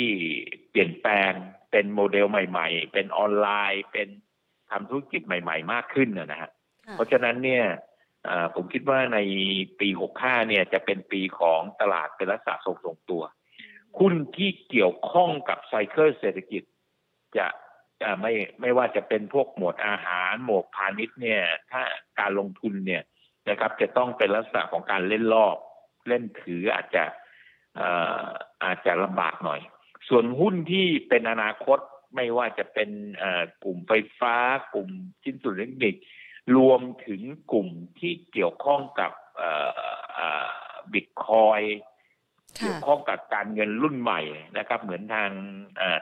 [0.71, 1.33] เปลี่ยนแปลง
[1.71, 4.09] เป็นโมเดลใหม่ ๆ เป็นออนไลน์ เป็น
[4.71, 6.51] ทำธุรกิจใหม่ ๆ มากขึ้นนะฮะ
[6.93, 7.65] เพราะฉะนั้นเนี่ย
[8.55, 9.19] ผมคิดว่าใน
[9.81, 9.89] ปี
[10.21, 13.23] 65 เนี่ยจะเป็นปีของตลาดเป็นลักษณะทรงทรงตัว
[13.99, 16.63] หุ้นที่เกี่ยวข้องกับไซเคิลเศรษฐกิจ
[17.39, 17.47] จะ
[18.21, 21.83] ไม่ไม่ว่าจะเป็นพวกหมวดอาหาร หมวดพาณิชย์เนี่ย ถ้า
[22.19, 23.03] การลงทุนเนี่ย
[23.49, 25.57] นะครับ จะต้องเป็นลักษณะของการเล่นรอบ
[26.09, 27.05] เล่นถืออาจจะ
[28.65, 29.61] อาจจะลำบากหน่อย
[30.09, 31.79] ส่วนหุ้นที่เป็นอนาคต
[32.15, 32.91] ไม่ว่าจะเป็น
[33.65, 34.35] กลุ่มไฟฟ้า
[34.75, 34.89] กลุ่ม
[35.23, 35.95] ชิ้นส่วนเทคนิค
[36.57, 39.13] รวมถึงกลุ่มที่เกี่ยวข้องกับ
[40.93, 41.61] บิตคอย
[42.59, 44.21] เกี่ยวข้องกับการเงินรุ่นใหม่
[44.59, 45.31] นะครับ เหมือนทาง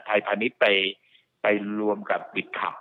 [0.05, 0.65] ไทยพาณิชย์ไป
[1.41, 1.47] ไป
[1.81, 2.75] รวมกับบิตคับ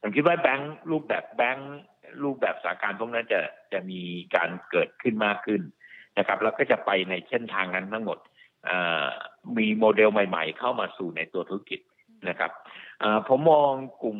[0.00, 1.78] ผมคิดว่าแบงค์รูปแบบแบงค์
[2.22, 3.40] รูปแบบสาการพวกนั้นจะ
[3.72, 4.00] จะมี
[4.36, 5.62] การเกิดขึ้นมากขึ้น
[6.18, 8.18] นะครับแล้วก็จะไปในเส้นทางนั้นทั้งหมด
[9.56, 11.80] มีโมเดลใหม่ ๆ เข้ามาสู่ในตัวธุรกิจ
[12.28, 12.50] นะครับ
[13.28, 14.18] ผมมองกลุ่ม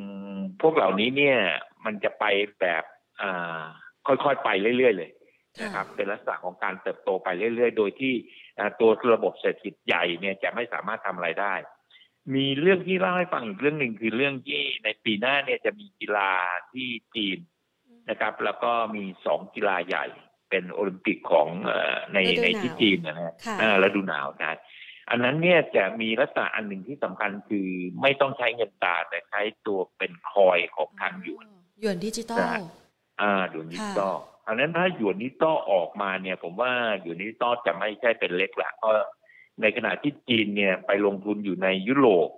[0.62, 1.38] พวกเหล่านี้เนี่ย
[1.84, 2.24] มันจะไป
[2.60, 2.84] แบบ
[4.06, 5.10] ค่อยๆไปเรื่อยๆเลย
[5.62, 8.14] นะครับเป็นลักษณะของการเติบโตไปเรื่อยๆ โดยที่
[8.80, 11.54] ตัวระบบเศรษฐกิจใหญ่เนี่ยจะไม่สามารถทำอะไรได้
[12.34, 16.30] มีเรื่องที่เล่าให้ฟังอีกเรื่องหนึ่งคือเรื่องที่ในปีหน้าเนี่ยจะมีกีฬา
[16.72, 17.38] ที่จีน
[18.10, 20.06] นะครับ แล้วก็มีสองกีฬาใหญ่
[20.50, 21.48] เป็นโอลิมปิกของ
[22.12, 23.32] ในในที่จีนนะฮะ
[23.82, 24.58] ฤดูหนาวนะ
[25.10, 27.68] อันนั้นเนี่ยจะมีลักษณะอันหนึ่งที่สำคัญคือ
[28.02, 31.46] ไม่ต้องใช้เงินตราแต่ใช้ตัวเป็น coin ของทางหยวน
[31.80, 32.46] หยวนดิจิตอล
[33.22, 38.92] อ่าหยวนดิจิตอลอันนั้นถ้าหยวนดิจิตอลออกมาเนี่ย ผมว่าหยวนดิจิตอลจะไม่ใช่เป็นเล็กละเพราะ
[39.60, 42.28] ในขณะที่จีนเนี่ยไปลงทุนอยู่ในยุโรป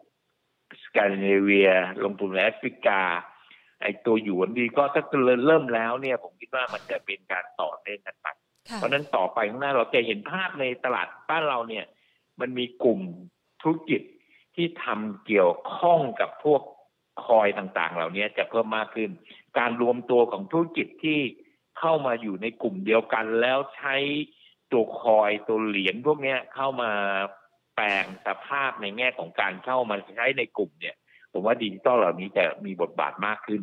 [0.85, 1.71] สแกนดิเนเวีย
[2.05, 3.01] ลงทุนในแอฟริกา
[3.83, 5.03] ไอ้ตัวหยวนดีก็ถ้า
[5.47, 8.29] เริ่มแล้วเนี่ย ผมคิดว่ามันจะเป็นการต่อเนื่องกันไป
[8.75, 11.85] เพราะนั้นต่อไปข้างหน้าเราจะเห็นภาพในตลาดบ้านเราเนี่ย
[12.41, 13.01] มันมีกลุ่ม
[13.63, 14.01] ธุรกิจ
[14.55, 16.63] ที่ทำเกี่ยวข้องกับพวก
[17.27, 19.11] คอยต่างๆ เหล่านี้จะเพิ่มมากขึ้น
[19.59, 21.21] การรวมตัวของธุรกิจที่
[21.79, 23.97] เข้ามาอยู่ในกลุ่มเดียวกัน แล้วใช้
[24.73, 26.91] ตัวคอยตัวเหรียญพวกนี้เข้ามา
[27.75, 30.97] แปลงสภาพในแง่ของการเข้ามาใช้ในกลุ่มเนี่ย
[31.33, 33.63] ผมว่าดิจิตอลเหล่านี้จะมีบทบาทมากขึ้น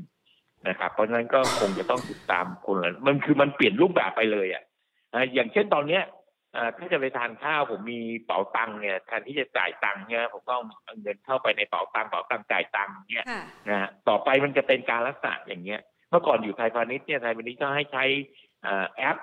[0.67, 4.63] นะครับ เพราะฉะนั้นก็คงจะต้องติดตามคนละมันคือมันเปลี่ยนรูปแบบไปเลยอะ
[5.33, 6.03] อย่างเช่นตอนเนี้ย
[6.77, 13.25] ถ้าจะไปทานข้าวผมมีเป๋าตังค์เนี่ยแทนที่จะจ่ายตังค์เนี่ยผมก็เอาเงินเข้าไปในเป๋าตังค์เป๋าตังค์จ่ายตังค์เนี่ย
[13.69, 18.03] นะฮะต่อไปมันจะเป็นการรักษาอย่างเงี้ย เมื่อก่อนอยู่ไทยพาณิชย์เนี่ยไทยพาณิชย์ก็ให้ใช้
[18.97, 19.17] แอป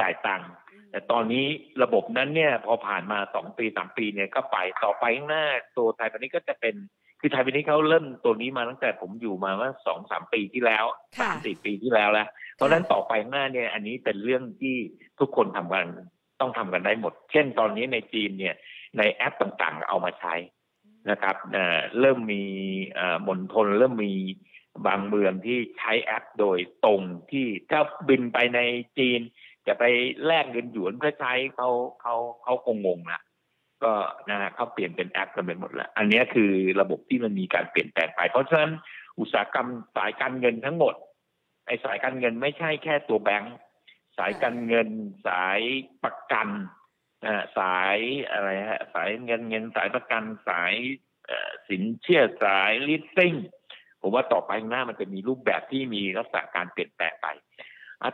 [0.00, 0.50] จ่ายตังค์
[0.90, 1.46] แต่ตอนนี้
[1.82, 5.44] ระบบนั้นเนี่ยพอผ่านมาสองปีสามปีเนี่ยก็ไปต่อไปข้างหน้า
[5.76, 6.74] ตัวไทยพาณิชย์ก็จะเป็น
[7.20, 10.84] คือไทยพาณิชย์เขาเริ่มตัวนี้มาตั้งแต่ผมอยู่มาว่าสองสามปีที่แล้ว
[11.20, 14.76] สามสี่ปีที่แล้วแล้ว เพราะฉะนั้นต่อไปข้างหน้าเนี่ย อันนี้เป็นเรื่องที่
[15.20, 15.86] ทุกคนทำกัน
[16.40, 18.54] ต้องทำกันได้หมด เช่นตอนนี้ในจีนเนี่ย
[18.98, 20.34] ในแอปต่างๆ เอามาใช้
[21.10, 21.36] นะครับ
[22.00, 22.44] เริ่มมี
[23.28, 24.14] มณฑลเริ่มมี
[24.86, 28.60] บางเมืองที่ใช้แอปโดยตรงที่ถ้าบินไปใน
[28.98, 29.20] จีน
[29.66, 29.84] จะไป
[30.26, 31.68] แลกเงินหยวนเพื่อใช้เขา
[32.00, 33.20] เขาเขาคงงงนะ
[33.84, 33.92] ก็
[34.30, 38.72] นะฮะเขาเปลี่ยนเป็นแอปกันไปหมดแล้ว อันนี้คือระบบที่มันมีการเปลี่ยนแปลงไป เพราะฉะนั้น
[39.18, 40.94] อุตสาหกรรมสายการเงินทั้งหมด
[41.66, 43.54] ไอ้สายการเงินไม่ใช่แค่ตัวแบงค์
[44.18, 44.88] สายการเงิน
[45.28, 45.60] สาย
[46.04, 46.48] ประกัน
[47.58, 47.96] สาย
[48.30, 50.74] อะไรฮะสายเงินเงินสายประกันสาย
[51.68, 53.34] สินเชื่อสายลิสซิ่ง
[54.00, 57.26] ผมว่าต่อไปหน้ามันจะมีรูปแบบที่มีลักษณะการเปลี่ยนแปลงไป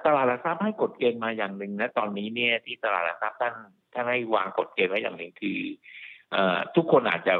[0.04, 3.54] ตลาดหลักทรัพย์ให้กฎเกณฑ์มาอย่างหนึ่งนะตอนนี้เนี่ยที่ตลาดหลักทรัพย์ท่าน
[3.92, 5.58] ท่านให้วางกฎเกณฑ์ไว้อย่างหนึ่งคือ
[6.76, 7.34] ทุกคนอาจจะ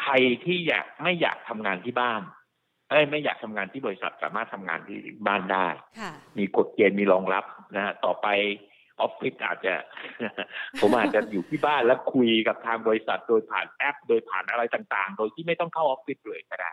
[0.00, 0.12] ใคร
[0.44, 2.22] ที่อยากไม่อยากทำงานที่บ้าน
[2.90, 5.68] เอ้ยไม่อยากทำงานที่บริษัทสามารถทำงานที่บ้านได้
[6.38, 7.44] มีกฎเกณฑ์มีรองรับ
[7.76, 8.28] นะฮะต่อไป
[9.00, 9.74] ออฟฟิศอาจจะ
[10.80, 16.70] ผมอาจจะอยู่ที่บ้านแล้วคุยกับทางบริษัทโดยผ่านแอป โดยผ่านอะไรต่างๆ โดยที่ไม่ต้องเข้าออฟฟิศเลยก็ได้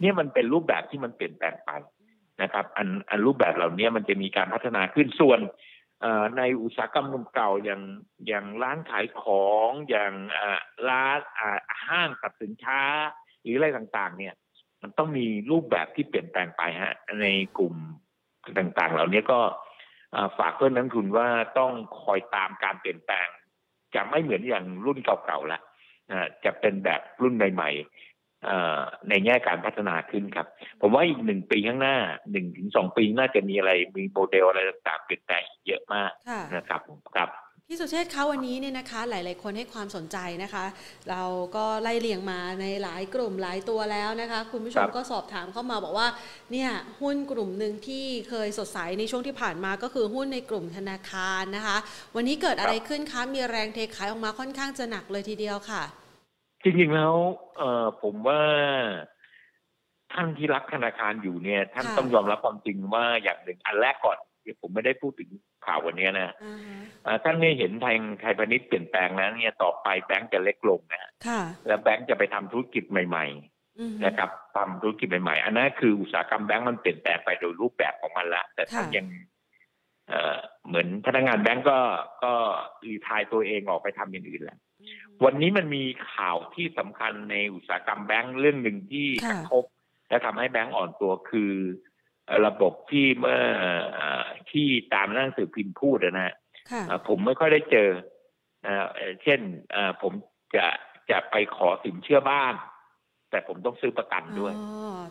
[0.00, 1.70] เนี่ยมันเป็นรูปแบบที่มันเปลี่ยนแปลงไป
[2.42, 5.40] นะครับอันอันรูปแบบเหล่านี้มันจะมีการพัฒนาขึ้นส่วน
[6.38, 7.82] ในอุตสาหกรรมนมเก่าอย่าง
[8.26, 10.12] อย่างร้านขายของอย่าง
[10.88, 11.20] ร้าน
[11.86, 12.82] ห้างตัดสินค้า
[13.42, 14.34] หรืออะไรต่างๆ เนี่ย
[14.82, 17.26] มันต้องมีรูปแบบที่เปลี่ยนแปลงไปฮะ ใน
[17.58, 17.74] กลุ่ม
[18.58, 19.40] ต่างๆ เหล่านี้ก็
[20.38, 21.72] ฝากเพื่อนนักทุนว่าต้อง
[22.02, 23.28] คอยตามการเปลี่ยนแปลง
[23.94, 25.60] จะไม่เหมือนอย่างรุ่นเก่าๆละ
[26.44, 27.70] จะเป็นแบบรุ่นใหม่
[29.08, 30.46] ในแง่การพัฒนาขึ้นครับ
[30.80, 31.96] ผมว่าอีกหนึ่งปีข้างหน้า
[32.32, 36.10] หนึ่งถึงสองปีน่าจะมีอะไรมีโมเดลอะไรต่างๆเปลี่ยนแปลงเยอะมาก
[36.56, 36.80] นะครับ
[37.16, 37.30] ครับ
[37.68, 40.64] พี่สุเชษฐ์คะวันนี้เนี่ยนะคะ หลาย ๆ คนให้ความสนใจนะคะ
[41.10, 41.22] เรา
[41.56, 46.08] ก็ไล่เลียงมาในหลายกลุ่มหลายตัวแล้วนะคะ คุณผู้ชมก็สอบถามเข้ามาบอกว่า
[46.52, 51.76] เนี่ยหุ้นกลุ่มหนึ่งที่เคยสดใสในช่วงที่ผ่านมาก็คือหุ้นในกลุ่มธนาคารนะคะ
[52.16, 55.82] วันนี้เกิดอะไรขึ้นคะมีแรงเทขายออกมาค่อนข้างจะหนักเลยทีเดียวค่ะ
[56.68, 57.14] จริงๆแล้ว
[57.58, 58.40] เออผมว่า
[60.12, 64.16] ท่านที่รักธนาคารอยู่เนี่ย ท่านต้องยอมรับความจริงว่าอย่างหนึ่งอันแรกก่อน
[64.60, 65.30] ผมไม่ได้พูดถึง
[65.66, 66.34] ข่าววันนี้นะ
[67.24, 71.10] ท่านไม่เห็นทางไทยพาณิชย์เปลี่ยนแปลงแล้วเนี่ยต่อไปแบงก์จะเล็กลงนะ
[71.66, 79.06] แล้วแบงก์จะไปทำธุรกิจใหม่ๆนะครับทำธุรกิจใหม่ๆ อันนั้นคืออุตสาหกรรมแบงก์มันเปลี่ยนแปลงไปโดยรูปแบบของมันละ แต่ท่านยัง
[80.66, 81.78] เหมือนพนักงานแบงก์ก็
[82.24, 82.32] ก็
[82.86, 84.58] รีทายตัวเองออกไปทำอย่างอื่นแหละ
[85.24, 89.64] วันนี้มันมีข่าวที่สำคัญในอุตสาหกรรมแบงก์เรื่องหนึ่งที่กระทบ
[90.08, 91.52] และทำให้แบงก์อ่อนตัวคือ
[92.46, 93.40] ระบบที่เมื่อ
[94.50, 96.34] ที่ตามหนังสือพิมพ์พูดนะฮะ
[97.08, 97.88] ผมไม่ค่อยได้เจอ
[99.22, 99.40] เช่น
[100.02, 100.12] ผม
[100.56, 100.66] จะ
[101.10, 102.54] จะไปขอสินเชื่อบ้าน
[103.30, 104.54] แต่ผมต้องซื้อประกันด้วย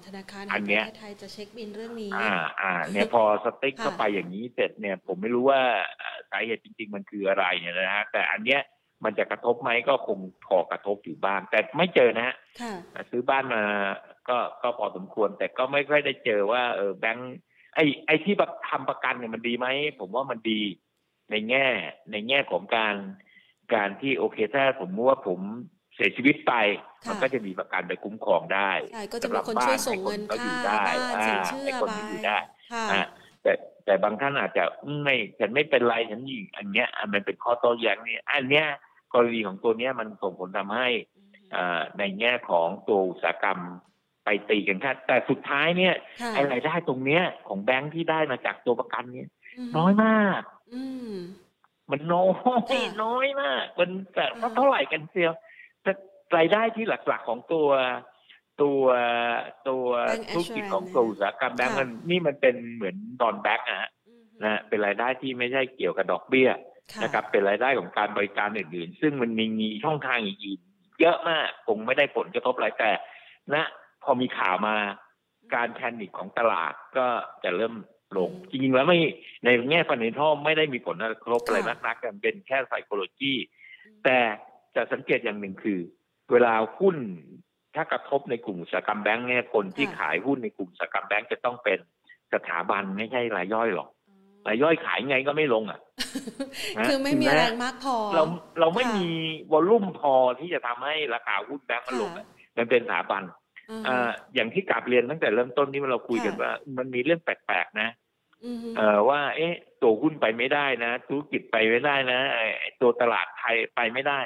[0.06, 5.62] ธนาคารอันเนี้ยไทยจะเช็คบินเรื่องนี้ อ่า อ่า เนี่ยพอสติ๊กเข้าไปอย่างนี้เสร็จเนี่ย ผมไม่รู้ว่า
[6.30, 8.62] สาเหตุจริง ๆ มันคืออะไรเนี่ยนะฮะแต่อันเนี้ย
[9.06, 12.36] มันจะกระทบไหมก็คงพอกระทบอยู่บ้าง แต่ไม่เจอนะฮะ
[13.10, 13.64] ซื้อบ้านมา
[14.30, 17.36] ก็ก็พอสมควร แต่ก็ไม่ค่อยได้เจอว่าเออแบงค์
[17.76, 18.36] ไอ้ไอ้ที่
[18.70, 19.68] ทำประกันเนี่ยมันดีไหม
[20.00, 20.62] ผมว่ามันดี
[21.32, 21.68] ในแง่
[22.12, 22.96] ในแง่ของการ
[23.74, 25.40] การที่โอเคถ้าผมว่าผม
[25.96, 26.54] เสียชีวิตไป
[27.10, 31.94] มันก็จะมีประกันไปคุ้มครองได้ใช่ก็จะมีคนช่วยส่งเงินค่าบ้านสินเชื่อไป
[33.44, 33.54] แต่
[33.86, 34.64] แต่บางท่านอาจจะ
[35.04, 38.68] ไม่ฉันไม่เป็นไรฉันอยู่อันเนี้ย มันเป็นข้อโต้แย้งนี่อันเนี้ย
[39.16, 40.88] กรณีของตัวเนี้ยมันส่งผลทำให้
[41.98, 43.60] ในแง่ของตัวอุตสาหกรรม
[44.24, 45.94] ไปตีกันค่ะแต่สุดท้ายเนี่ย
[46.34, 49.30] ไอ้รายได้ตรงเนี้ย ของแบงค์ที่ได้มาจากตัวประกันเนี่ย
[49.78, 50.42] น้อยมาก
[51.92, 54.26] มันน้อยน้อยมากมันแต่
[54.56, 55.34] เท่าไหร่กันเชียว
[55.84, 55.92] แต่
[56.38, 57.68] รายได้ที่หลักๆของตัว
[58.62, 58.84] ตัว
[59.70, 59.86] ตัว
[60.34, 63.90] ธุรกิจของตัวอุตสาหกรรมแบงก์มันนี่มันเป็นเหมือน non-bank นะฮะ
[64.44, 66.50] นะเป็นรายได้ที่ไม่ใช่เกี่ยวกับดอกเบี้ย
[67.04, 70.60] นะครับเป็นรายได้ของการบริการอื่นๆ ซึ่งมันมีมีช่องทางอีก
[71.02, 72.92] เยอะมากคงไม่ได้ผลกระทบอะไรแต่
[73.54, 73.66] นะ
[74.04, 74.76] พอมีข่าวมา
[75.56, 77.08] การแพนิคของตลาดก็
[77.44, 77.76] จะเริ่ม
[78.18, 79.00] ลง จริงๆแล้วไม่
[79.44, 83.34] ในแง่ฟันนิทอไม่ได้มีผลกระทบอะไรมากนักกันเป็นแค่ไซโคโลจี
[84.06, 84.20] แต่
[84.76, 85.80] จะสังเกตอย่างหนึ่งคือ
[86.32, 86.98] เวลาหุ้น
[87.76, 91.80] ถ้ากระทบในกลุ่มอุตสาหกรรมแบงก์เนี่ยคนที่ขายหุ้นในกลุ่มอุตสาหกรรมแบงก์จะต้องเป็น
[92.34, 93.90] สถาบันไม่ใช่รายย่อยหรอก
[94.48, 95.80] รายย่อยขายไงก็ไม่ลงอะ
[96.88, 98.24] คือไม่มีแรงมากพอ เรา
[98.60, 99.08] เราไม่มี
[99.52, 102.12] วอลลุ่มพอที่จะทำให้ราคาหุ้นแบงก์มันลง
[102.58, 103.24] มันเป็นสถาบัน
[103.88, 107.90] อ่าอย่างที่กลับเรียนตั้งแต่เริ่มต้นที่เราคุยกันว่า มันมีเรื่องแปลกๆนะ
[108.78, 112.20] เออว่า เอ๊ะ ตัวหุ้นไปไม่ได้นะธุรกิจไปไม่ได้นะ
[112.82, 114.20] ตัวตลาดไทยไปไม่ได้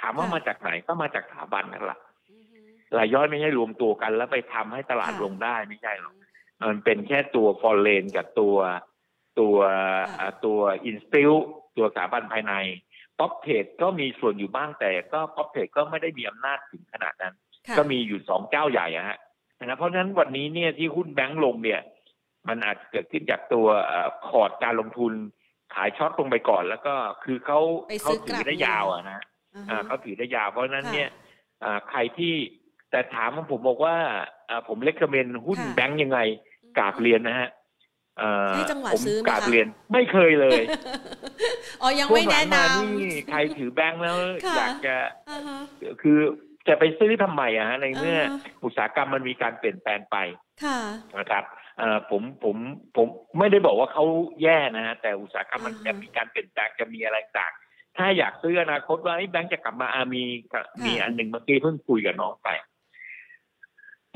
[0.00, 1.98] ถามว่ามาจากไหนก็มาจากสถาบันนั่นแหละ
[2.98, 6.14] รายย่อยไม่ใช่รวมตัวกัน แล้วไปทำให้ตลาดลงได้ไม่ใช่หรอก
[6.70, 8.56] มันเป็นแค่ตัวฟอร์เรนกับตัว
[9.40, 9.56] ตัว
[10.44, 11.32] ตัว institute
[11.76, 12.54] ตัวสถาบันภายใน
[13.18, 17.34] prop trade ก็มีส่วนอยู่บ้างแต่ก็ prop trade ก็ไม่ได้มีอำนาจถึงขนาดนั้น
[17.78, 19.18] ก็มีอยู่สองเจ้าใหญ่อะฮะ
[19.64, 21.80] นะเพราะฉะนั้นวันนี้เนี่ยที่หุ้นแบงก์ลงเนี่ย
[22.48, 23.66] มันอาจเกิดขึ้นจากตัว
[24.28, 25.12] คอร์ดการลงทุน
[25.74, 27.60] ขาย short ลงไปก่อนแล้วก็คือเขา
[28.02, 29.20] เขาถือได้ยาวอะนะ
[29.86, 31.08] เขาถือได้ยาว เพราะฉะนั้นเนี่ย
[31.90, 32.34] ใครที่
[32.90, 33.96] แต่ถามผมบอกว่า
[34.68, 36.18] ผมเล็กเมนหุ้นแบงก์ยังไง
[36.78, 37.48] กาบเรียนนะฮะ
[38.54, 40.60] ให้จังหวะซื้อไหมคะเรียนไม่เคยเลย
[41.82, 44.16] อ๋อยังไม่แนะนำใครถือแบงค์แล้ว
[44.56, 44.96] อยากจะ
[46.02, 46.18] คือ
[46.68, 48.18] จะไปซื้อทำไมอะฮะในเมื่อ
[48.64, 50.16] อุตสาหกรรมมันมีการเปลี่ยนแปลงไป
[51.18, 51.44] นะครับ
[52.10, 52.56] ผมผม
[52.96, 53.06] ผม
[53.38, 54.04] ไม่ได้บอกว่าเขา
[54.42, 57.52] แย่นะฮะแต่อุตสาหกรรมมันจะมีการเปลี่ยนแปลงจะมีอะไรต่าง
[57.98, 60.22] ถ้าอยากซื้ออนาคตว่าแบงค์จะกลับมาอามี
[60.86, 62.48] มีอันหนึ่งเมื่อกี้เพิ่งคุยกับน้องไป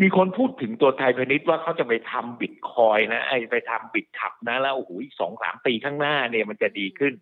[0.02, 7.14] มีคนพูดถึงตัวไทยพาณิชย์ว่าเขาจะไปทำบิตคอยนะไอ้ไปทำบิตขับนะ แล้วโอ้โหอีกสองสามปีข้างหน้าเนี่ยมันจะดีขึ้น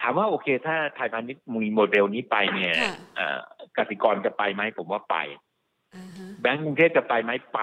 [0.00, 2.74] ถามว่าโอเค ถ้าไทยพาณิชย์มีโมเดลนี้ไปเนี่ย
[3.76, 5.16] กสิกรจะไปไหมผมว่าไป
[6.40, 7.60] แบงก์กรุงเทพจะไปไหมไป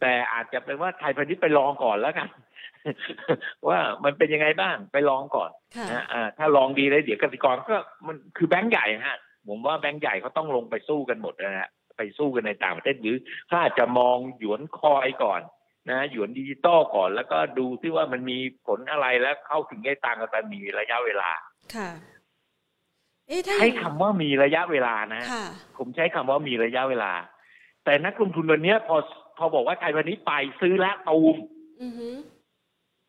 [0.00, 2.28] แต่อาจจะเป็นว่าไทยพาณิชย์ไปลองก่อนแล้วกัน
[3.68, 5.50] ว่ามันเป็นยังไงบ้างไปลองก่อน
[5.92, 6.04] นะ
[6.38, 9.18] ถ้าลองดีเลยเดี๋ยวกสิกรก็มันคือแบงก์ใหญ่ฮะ
[9.48, 11.68] ผมว่าแบงก์ใหญ่เขาต้องลงไปสู้กันหมดนะฮะ
[11.98, 13.16] ไปสู้กันในต่างประเทศหรือ
[13.50, 15.40] ถ้าจะมองหยวนคอยก่อน
[15.90, 21.30] นะหยวนดิจิตอลก่อนแล้วก็ดูที่ว่ามันมีผลอะไรแล้วเข้าถึงได้ตังค์กันมีระยะเวลา
[21.74, 21.90] ค่ะ
[23.60, 25.22] ใช้คำว่ามีระยะเวลานะ
[25.76, 27.12] ผมใช้คำว่ามีระยะเวลา
[27.84, 28.96] แต่นักลงทุนวันนี้พอ
[29.38, 31.36] พอบอกว่าไทยวันนี้ไปซื้อแล้วตูม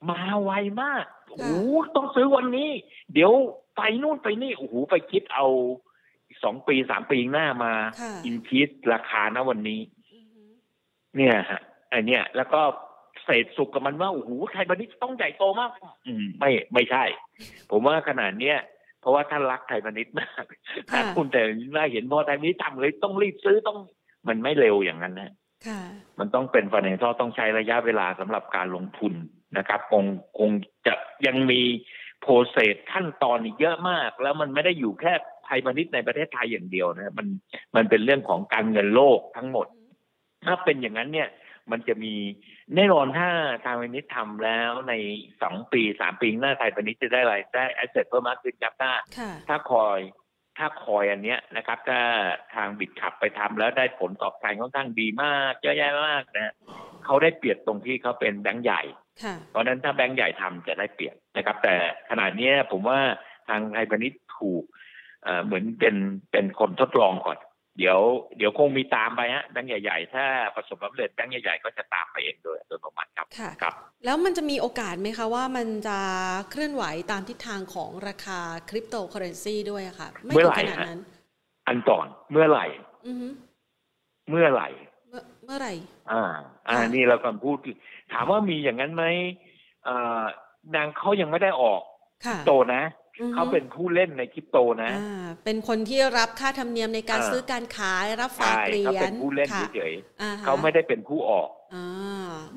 [0.10, 1.49] มาไวมากโอ้โห
[1.95, 2.69] ต้องซื้อวันนี้
[3.13, 3.32] เดี๋ยว
[3.78, 5.45] ไปนู่นไปนี่โอ้โหไปคิดเอา
[6.43, 7.73] สองปีสามปีหน้ามา
[8.25, 9.81] อินคิสราคาณวันนี้
[11.15, 12.61] เนี่ยฮะไอเนี้ยแล้วก็
[13.23, 15.71] เศษสุกกับมันว่าโอ้โหไทยบันนี้ต้องใหญ่โตมาก
[16.07, 17.03] อืม ไม่ไม่ใช่
[17.71, 18.57] ผมว่าขนาดเนี้ย
[19.01, 20.43] เพราะว่าท่านรักไทยพาณิชย์มาก
[20.89, 21.41] ถ้าคุณแต่
[21.75, 23.77] น่าเห็นพอไทยพาณิชย์ทำเลยต้องรีบซื้อต้อง
[24.27, 25.31] มันไม่เร็วอย่างนั้นนะ
[26.19, 29.13] มันต้องเป็นฟันเนอต้องใช้ระยะเวลาสำหรับการลงทุน
[29.57, 30.03] นะครับคง
[30.39, 30.49] คง
[30.87, 30.93] จะ
[31.27, 31.61] ยังมี
[32.21, 35.13] โปรเซสขั้นตอนอีกเยอะมาก แล้วมันไม่ได้อยู่แค่
[35.49, 37.27] ไทยพาณิชย์ในประเทศไทยอย่างเดียวนะมัน
[37.75, 39.67] มันเป็นเรื่องของการเงินโลกทั้งหมด
[40.45, 41.29] ถ้าเป็นอย่างนั้นเนี่ย
[41.71, 42.13] มันจะมี
[42.75, 43.29] แน่นอนถ้า
[43.65, 44.93] ทางพาณิชย์ทำแล้วใน
[45.41, 48.91] สองปีสามปีหน้าไทยพาณิชย์จะได้อะไรได้แอสเซทเพิ่มมากขึ้นครับถ้า
[49.47, 49.99] ถ้าคอย
[50.57, 51.99] ถ้าคอยอันเนี้ยนะครับ ถ้า
[52.55, 56.53] ทางบิดขับไปทำแล้วได้ผลตอบแทนค่อนข้างดีมากเยอะแยะมากนะ
[57.05, 58.81] เขาได้เปรียบตรงที่เขาเป็นแบงก์ใหญ่
[59.49, 61.75] เพราะนั้นถ้าแบงก์ใหญ่ทำจะได้เปรียบนะครับ แต่
[62.09, 62.99] ขนาดนี้ผมว่า
[63.49, 64.63] ทางไทยพาณิชย์ถูก
[65.45, 65.95] เหมือนเป็น
[66.32, 67.38] เป็นคนทดลองก่อน
[67.77, 67.99] เดี๋ยว
[68.38, 73.73] เดี๋ยวคงมีตามไปฮะแบงค์ใหญ่ๆ ถ้าประสบความสำเร็จแบงค์ใหญ่ๆ ก็จะตามไปเองโดยโดยประมาณครับค่ะครับ
[74.05, 75.99] แล้วมันจะมีโอกาสไหมคะว่ามันจะ
[76.51, 80.99] เคลื่อนไหวตามทิศทางของราคาคริปโตเคอเรนซีด้วยค่ะ ไม่ถึงขนาดนั้น
[81.67, 82.65] อันก่อนเมื่อไหร่
[84.29, 84.69] เมื่อไหร่
[85.45, 85.73] เมื่อไหร่
[86.12, 86.23] อ่า
[86.67, 87.58] อ่า นี่เรากำลังพูด
[88.12, 89.05] ถามว่ามีอย่างนั้นไหม
[89.88, 90.23] อ่า
[90.75, 91.82] นางเขายังไม่ได้ออก
[92.47, 92.82] โตนะ
[93.34, 94.91] เขาเป็นผู้เล่นในคริปโตนะ
[95.45, 101.49] เป็นคนที่รับค่าธรรมเนียมในการซื้อการขายรับฝากเหรียญเขาเป็นผู้เล่นเฉยๆเขาไม่ได้เป็นผู้ออก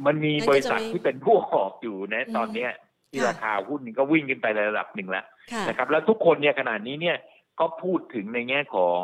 [0.07, 2.71] มันมีบริษัทที่เป็นผู้ออกอยู่นะ ตอนเนี้ย
[3.11, 5.25] ที่ราคาหุ้นก็วิ่งขึ้นไประดับหนึ่งแล้ว
[5.69, 7.17] นะครับ แล้วทุกคนเนี่ยขนาดนี้เนี่ย
[7.61, 9.03] ก็พูดถึงในแง่ของ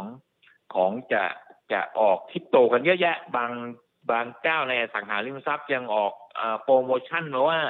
[0.75, 1.25] ของจะ
[1.73, 3.53] จะออกคริปโตกันเยอะแยะ บาง
[4.11, 6.13] บางเจ้าในสังหาริมทรัพย์ยังออก
[6.63, 7.61] โปรโมชั่นมาว่า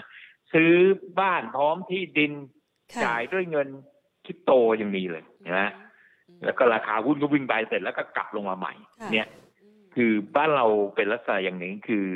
[0.52, 0.72] ซื้อ
[1.20, 2.32] บ้านพร้อมที่ดิน
[3.04, 3.68] จ่ายด้วยเงิน
[4.24, 5.24] คริปโตยังมีเลย
[5.58, 5.70] นะ
[6.44, 8.74] แล้วก็ราคาหุ้นก็วิ่งไปเสร็จแล้วก็กลับลงมาใหม่
[9.12, 9.28] เนี่ย
[9.94, 12.06] คือบ้านเราเป็นลักษณะอย่างหนึ่งคือ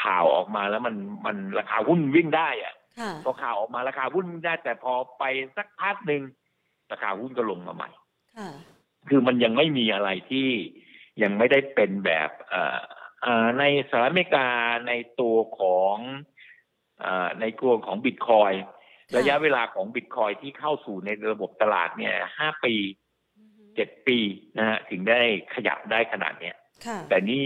[0.00, 0.94] ข่าวออกมาแล้วมัน
[1.26, 2.74] มันราคาหุ้นวิ่งได้อะ
[3.24, 5.24] พอข่าวออกมาราคาหุ้นได้ แต่พอไป
[5.56, 6.22] สักพักหนึ่ง
[6.92, 7.90] ราคาหุ้นก็ลงมาใหม่
[9.08, 10.48] คือมันยังไม่มีอะไรที่
[11.22, 12.62] ยังไม่ได้เป็นแบบเอ่
[13.44, 14.48] อในสหรัฐอเมริกา
[14.88, 15.96] ในตัวของ
[17.04, 17.06] อ
[17.40, 18.52] ในตัวของบิตคอย
[19.16, 22.74] ระยะเวลาของบิตคอยที่เข้าสู่ในระบบตลาดเนี่ยห้าปี
[23.76, 24.18] เจ็ดปี
[24.58, 25.20] นะฮะถึงได้
[25.54, 26.56] ขยับได้ขนาดเนี้ย
[27.08, 27.42] แต่นี่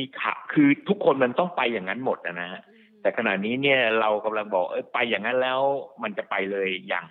[0.52, 2.61] คือทุกคนมันต้องไปอย่างนั้นหมดนะฮะ
[3.02, 5.61] แต่ขณะนี้เนี่ยเรากำลังบอกเออไปอย่างนั้นแล้ว
[6.02, 7.05] มันจะไปเลยอย่าง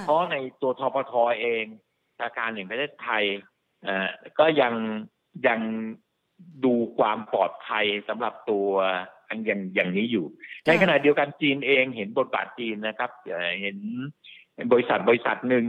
[0.00, 1.64] เพราะในตัวทปทเอง
[2.16, 3.24] ธนาคารแห่งประเทศไทย
[3.86, 4.74] อ่าก็ยัง
[5.46, 5.60] ยัง
[6.64, 8.68] ดูความปลอดภัยสำหรับตัว
[9.46, 10.26] อย่างอย่างนี้อยู่
[10.66, 13.10] ในขณะเดียวกันจีนเองเห็นบทบาทจีนนะครับ
[13.62, 13.78] เห็น
[14.72, 15.64] บริษัทบริษัทหนึ่ง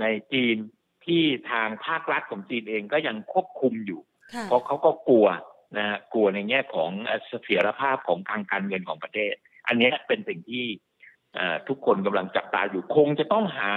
[0.00, 0.56] ในจีน
[1.06, 4.00] ที่ทางภาครัฐของจีนเองก็ยังควบคุมอยู่
[4.46, 5.26] เพราะเขาก็กลัว
[5.76, 6.90] นะฮะกลัวในแง่ของ
[7.28, 9.34] เสถียรภาพของทางการเงินของประเทศ
[9.66, 10.66] อันนี้เป็นสิ่งที่
[11.68, 13.74] ทุกคนกำลังจับตาอยู่คงจะต้องหา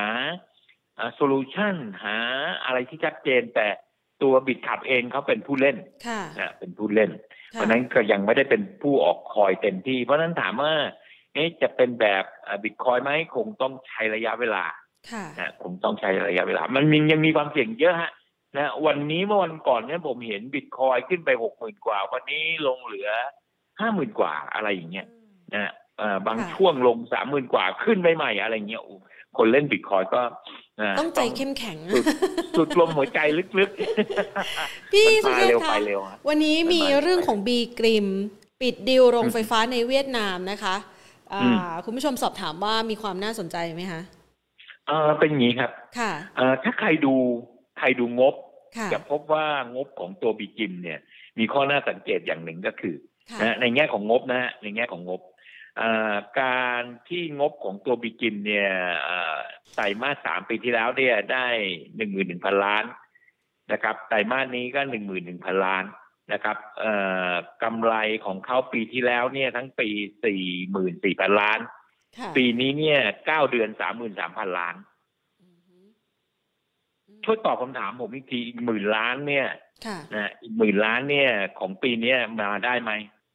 [1.15, 2.17] โซลูชันหา
[2.65, 3.67] อะไรที่ชัดเจนแต่
[4.23, 5.77] ตัวบิดขับเองเขาเป็นผู้เล่น
[6.39, 7.11] นะเป็นผู้เล่น
[7.51, 10.73] เพราะนั้นก็ยังไม่ได้เป็นผู้ออกคอยเต็มที่ เพราะนั้นถามว่า
[11.61, 12.23] จะเป็นแบบ
[12.63, 14.63] บิตคอยไหมคงต้องใช้ระยะเวลา
[15.39, 18.11] นะคงต้องใช้ระยะเวลา มันมียังมีความเสี่ยงเยอะฮะ
[18.57, 23.09] นะวันนี้เมื่อวันก่อนเนี่ยผมเห็นบิตคอยขึ้นไปหกหมื่นกว่า วันนี้ลงเหลือ
[23.79, 25.07] ห้าหมื่นกว่าอะไรอย่างเงี้ย
[25.55, 25.71] นะ
[26.27, 28.83] บางช่วงลงสามหมื่นกว่าขึ้นไปใหม่อะไรเงี้ย
[29.37, 30.21] คนเล่นบิตคอยก็
[30.99, 31.77] ต้องใจเข้มแข็ง
[32.57, 33.19] สุดลมหัวใจ
[33.59, 35.75] ลึกๆ พี่สุเทพคะ
[36.27, 38.07] วันนี้มีเรื่องของบีกริม
[38.61, 40.75] ปิดดิวโรงไฟฟ้าในเวียดนามนะคะ
[41.85, 44.01] คุณผู้ชมสอบถามว่ามีความน่าสนใจไหมคะ
[44.87, 46.11] เออเป็นอย่างนี้ครับค่ะ
[46.63, 47.13] ถ้าใครดู
[47.79, 48.35] ใครดูงบ
[48.93, 50.99] จะพบว่างบของตัวบีจิมเนี่ย
[51.39, 52.95] มีข้อน่าสังเกตอย่างหนึ่งก็คือ
[53.41, 55.21] นะในแง่ของงบนะฮะในแง่ของงบ
[56.41, 58.69] การที่งบของตัวบีจิมเนี่ย
[59.75, 61.47] ไตรมาสสามปีที่แล้วเนี่ยได้
[61.95, 62.85] หนึ่งหมื่นหนึ่งพันล้าน
[63.71, 65.83] นะครับไตรมาสนี้ก็หนึ่งหมื่นหนึ่งพันล้าน
[66.33, 66.57] นะครับ
[67.63, 67.93] กำไร
[68.25, 69.89] ของเขาปีที่แล้วเนี่ยทั้งปี
[70.25, 71.59] สี่หมื่นสี่พันล้าน
[72.37, 74.75] ปีนี้เนี่ยเก้าเดือนสามหมื่นสามพันล้าน
[77.25, 79.47] ช่วยตอบคำถามผมอีกทีอีกหมื่นล้านเนี่ย
[80.15, 82.91] นะอีกหมื่นล้านเนี่ยของปีนี้มาได้ไหม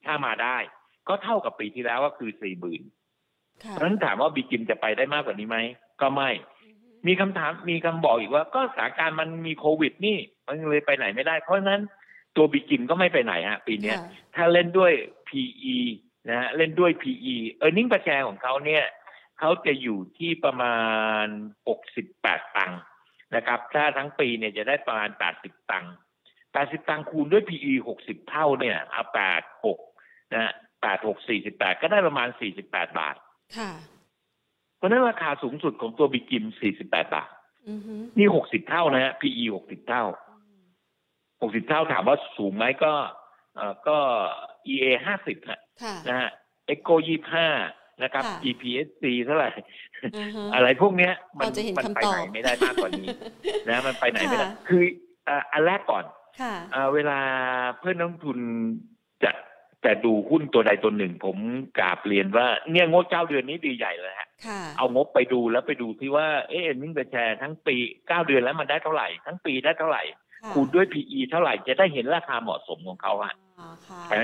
[0.06, 0.58] ถ้ามาได้
[1.08, 2.82] ก็เท่ากับปีที่แล้วก็คือสี่หมื่น
[3.58, 5.58] เพราะฉะนั้นถามว่าบีกิมจะไปได้มากกว่านี้ไหม
[6.00, 6.30] ก็ไม่
[7.06, 11.80] มีคำถามมีคำบอกอีกว่า ก็สถานการณ์มันมีโควิด นี่มันเลยไปไหนไม่ได้ เพราะฉะนั้น
[12.36, 13.94] ตัวบีกิมก็ไม่ไปไหนฮะปีนี้
[14.34, 14.92] ถ้าเล่นด้วย
[15.28, 15.76] PE
[16.28, 18.84] นะฮะเล่นด้วย PE เออร์เน็งประแชร์ของเขาเนี่ย
[19.38, 20.76] เขาจะอยู่ที่ประมา
[21.24, 21.26] ณ
[21.68, 22.80] หกสิบแปดตังค์
[23.34, 25.92] นะครับ ถ้าทั้งปีเนี่ยจะได้ประมาณแปดสิบตังค์
[26.52, 29.78] แปดสิบตังค์คูณด้วย PE หกสิบเท่าเนี่ยเอาแปดหก
[30.34, 33.16] นะ แปดหกสี่สิบแปดก็ได้ประมาณสี่สิบแปดบาท
[33.56, 33.70] ค่ะ
[34.76, 37.30] เพราะนั้นราคาสูงสุดของตัวบิกิมสี่สิบแปดบาท
[38.18, 40.04] นี่หกสิบเท่านะฮะ PE หกสิบเท่า
[41.42, 42.92] หกสิบเท่าถามว่าสูงไหมก็
[43.56, 43.98] เอ่อก็
[44.72, 45.36] EA ห้าสิบ
[46.08, 46.30] นะฮะ
[46.74, 47.48] Echo ยี่ห้า
[48.02, 49.50] นะครับ EPSC เท่าไหร่
[50.54, 53.08] อะไรพวกเนี้ย มันมันไปไหนไม่ได้มากกว่านี้
[53.68, 54.82] นะมันไปไหนไม่ได้ คือ
[55.52, 56.04] อันแรกก่อน
[56.94, 57.20] เวลา
[57.78, 58.38] เพื่อนนักทุน
[59.24, 59.30] จะ
[59.86, 61.36] แต่ดูหุ้นตัวใดตัวหนึ่ง ผม
[61.78, 64.28] กราบเรียนว่าเนี่ยงบเจ้าเดือนนี้ดีใหญ่เลยฮะ
[64.78, 67.76] เอางบไปดูแล้วไปดูที่ว่าเอ๊ะนิ่งไปแชร์ทั้งปี
[68.08, 70.02] เก้าเดือนแล้วมันได้เท่าไหร่ ทั้งปีได้เท่าไหร่
[70.52, 73.34] คูณด้วย PE เท่าไหร่จะได้เห็นราคาเหมาะสมของเขาฮะ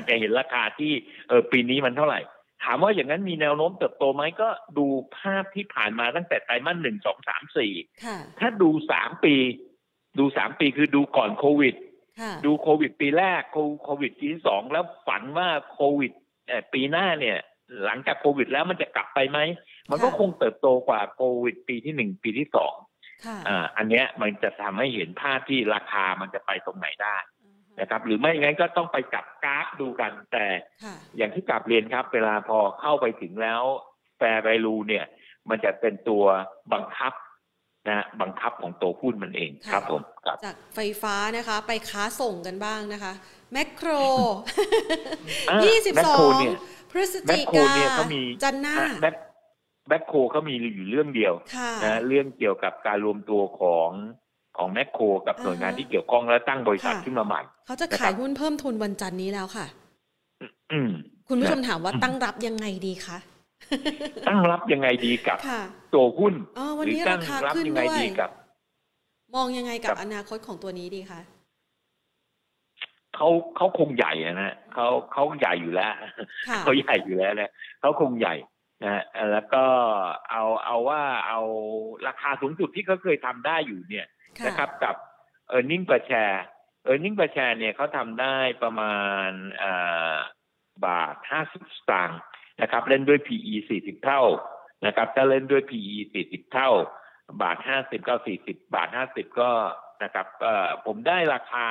[0.08, 0.92] จะเห็นราคาที่
[1.28, 2.20] เออปีนี้มันเท่าไหร่
[2.64, 4.48] ถามว่าอย่างนั้นมีแนวโน้มเติบโตไหมก็
[4.78, 4.86] ดู
[5.18, 7.72] ภาพที่ผ่านมาตั้งแต่ไตรมาสหนึ่งสองสามสี่
[8.38, 9.34] ถ้าดูสามปี
[10.18, 11.74] ดูสามปีคือดูก่อนโควิด
[12.44, 13.42] ดูโควิดปีแรก
[13.84, 16.12] โควิดปีที่สองแล้วฝันว่าโควิด
[16.72, 17.38] ปีหน้าเนี่ย
[17.84, 19.38] หลังจากโควิดแล้วมันจะกลับไปไหม
[19.90, 22.74] มันก็คงเติบโตกว่าโควิดปีที่หนึ่งปีที่สอง
[23.48, 27.16] อ่าอันเนี้ยมันจะทำให้เห็นภาพที่ราคามันจะไปตรงไหนได้
[27.80, 30.46] นะครับ หรือไม่งั้นก็ต้องไปจับกราฟดูกัน แต่
[31.16, 33.62] อย่างที่กลับเรียนครับ เวลาพอเข้าไปถึงแล้ว
[34.18, 35.04] แฟร์ไวลูเนี่ย
[35.48, 36.24] มันจะเป็นตัว
[36.72, 37.12] บังคับ
[37.88, 40.02] นะบังคับของตัวหุ้นมันเองครับผม
[40.44, 43.12] จากไฟฟ้านะคะไปค้าส่งกันบ้างนะคะ
[43.52, 43.90] แมคโคร
[45.64, 46.38] ยี่สิบสอง
[46.90, 47.72] พฤศจิกา
[48.42, 48.76] จันหน้า
[49.88, 51.34] แบ็คโคเขามีอยู่เรื่องเดียว
[51.84, 53.90] นะเรื่องเกี่ยวกับการรวมตัวของ
[54.56, 59.66] ของแมคโครกับหน่วยงานที่เกี่ยวข้องแล้วตั้งบริษัทขึ้นมาใหม่เขาจะขายหุ้นเพิ่มทุนวันจันนี้แล้วค่ะ
[61.28, 63.16] คุณผู้ชมถามว่าตั้งรับยังไงดีคะ
[64.28, 65.38] ตั้งรับยังไงดีกับ
[65.94, 66.34] ตัวหุ้น
[66.86, 68.30] หรือตั้งรับยังไงดีกับ
[69.34, 71.20] มองยังไงกับอนาคตของตัวนี้ดีคะ
[73.16, 75.92] เขาเขาคงใหญ่นะเขาเขาใหญ่อยู่แล้ว
[76.62, 77.50] เขาใหญ่อยู่แล้วนะ
[77.80, 78.34] เขาคงใหญ่
[78.84, 79.02] นะ
[79.32, 79.64] แล้วก็
[80.30, 81.40] เอาเอาว่าเอา
[82.06, 84.06] ราคาสูงสุดที่เขาเคยทำได้อยู่เนี่ย
[84.46, 84.94] นะครับ กับ
[85.48, 86.44] เออร์เน็งประแชร์
[86.84, 88.96] เออร์เน็งประแชร์เนี่ยเขาทำได้ประมา
[89.26, 89.28] ณ
[90.84, 92.20] บาทห้าสิบสตางค์
[92.60, 94.22] นะครับเล่นด้วย PE สี่สิบเท่า
[94.86, 96.70] นะครับถ้าเล่นด้วย PE สี่สิบเท่า
[97.42, 99.50] บาทห้าสิบก็สี่สิบบาทห้าสิบก็
[100.02, 101.66] นะครับเอ่อผมได้ราคา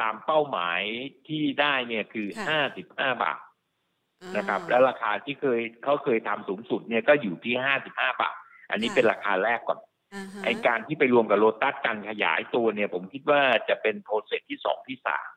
[0.00, 0.80] ตามเป้าหมาย
[1.28, 3.40] ที่ได้เนี่ยคือห้าสิบห้าบาท
[4.36, 8.34] นะครับ แล้วราคาที่เคยเขาเคยทำสูงสุดเนี่ยก็อยู่ที่ห้าสิบห้าบาท
[8.70, 9.78] อันนี้เป็นราคาแรกก่อน
[10.44, 15.28] ไอการที่ไปรวมกับโลตัสการขยายตัวเนี่ย ผมคิดว่าจะเป็นโปรเซสที่สองที่สาม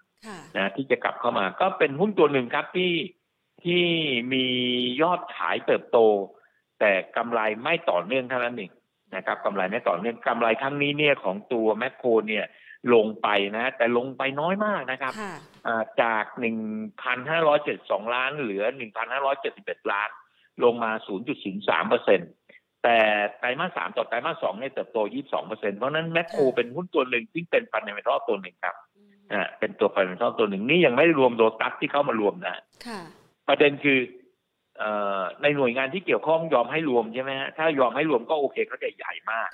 [0.57, 2.91] นะที่จะกลับเข้ามาก็เป็นหุ้นตัวหนึ่งครับที่
[3.65, 3.85] ที่
[4.33, 4.45] มี
[5.01, 5.97] ยอดขายเติบโต
[6.79, 8.71] แต่กำไรไม่ต่อเนื่องเท่านั้นเอง
[9.15, 12.45] นะครับกำไรไม่ต่อเนื่องกำไรครั้งนี้เนี่ยของตัวแมคโครเนี่ย
[12.93, 15.13] ลงไปนะ แต่ลงไปน้อยมากนะครับ
[16.01, 16.57] จากหนึ่ง
[17.01, 20.09] พันห้าร้อยเจ็ดสองล้านเหลือหนึ่งพันห้าร้อยเจ็ดสิบเอ็ดล้าน
[20.63, 22.25] ลงมาศูนย์จุดศูนย์สามเปอร์เซ็นต์
[22.83, 22.97] แต่
[23.39, 28.75] ไตรมาสสามต่อไตรมาสสองเนี่ยเติบโตยี่สองเปอร์เซ็นต์เพราะนั้นแมคโครเป็นหุ้นตัวหนึ่งที่เป็น fundamental ตัวหนึ่งครับ
[29.33, 32.61] อ่าเป็นตัว fundamental ตัวหนึ่งนี่ยังไม่รวมโลตัสที่เข้ามารวมนะ
[33.47, 33.99] ประเด็นคือ
[35.41, 39.47] ในหน่วยงานที่เกี่ยวข้องยอมให้รวมใช่ไหมฮะถ้ายอมให้รวมก็โอเคเขาจะใหญ่มาก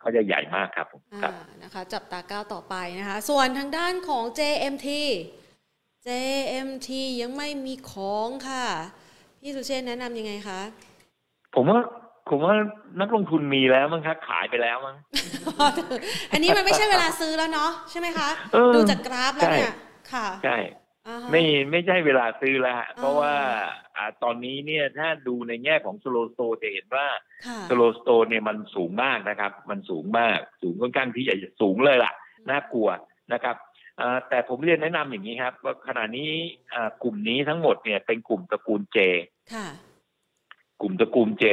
[0.00, 0.86] เขาจะใหญ่มากครับ
[1.22, 4.88] ครับนะคะจับตาก้าวต่อไปนะคะ ส่วนทางด้านของ JMT
[6.06, 6.90] JMT
[7.22, 8.64] ยังไม่มีของค่ะ
[9.40, 10.60] พี่สุเชษแนะนำยังไงคะ
[11.54, 11.80] ผมว่า
[12.28, 12.54] ผมว่า
[13.00, 14.96] นักลงทุนมีแล้วมั้งครับขายไปแล้วมั้ง
[16.32, 18.28] อันนี้มันไม่ใช่เวลาซื้อแล้วเนาะใช่ไหมคะ
[18.74, 19.74] ดูจากกราฟแล้วเนี่ย
[20.12, 20.56] ค่ะ ใช่
[21.30, 23.34] ไม่ไม่ใช่เวลาซื้อแล้วเพราะว่า
[23.96, 27.06] อ่าตอนนี้เนี่ยถ้าดูในแง่ของสโลสโตจะเห็นว่า
[27.68, 32.12] สโลสโตเนี่ยมันสูงมากนะครับ มันสูงมากสูงค่อนข้างที่จะสูงเลยล่ะ
[32.50, 32.88] น่ากลัว
[33.32, 33.56] นะครับ
[34.28, 36.30] แต่ผมเรียนแนะนำอย่างนี้ครับ ว่าขณะนี้
[37.02, 38.98] กลุ่มนี้ทั้งหมดเนี่ยเป็นกลุ่มตระกูลเจ
[40.80, 41.44] กลุ่มตระกูลเจ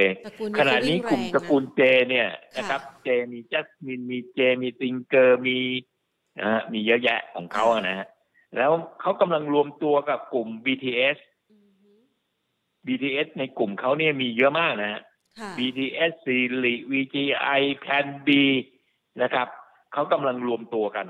[0.59, 2.27] ขณะนี้กลุ่มตระกูลเจเนี่ย
[2.57, 5.57] นะครับ เจมีจัสมินมีเจมีติงเกอร์มี
[6.41, 8.07] นะมีเยอะแยะของเขาอะนะฮะ
[8.55, 8.71] แล้ว
[9.01, 11.17] เขากำลังรวมตัวกับกลุ่ม BTS
[12.87, 15.01] BTS ในกลุ่มเขาเนี่ยมีเยอะมากนะฮะ
[15.57, 18.29] BTS ซีรี VGI Plan B
[19.21, 19.47] นะครับ
[19.93, 21.07] เขากำลังรวมตัวกัน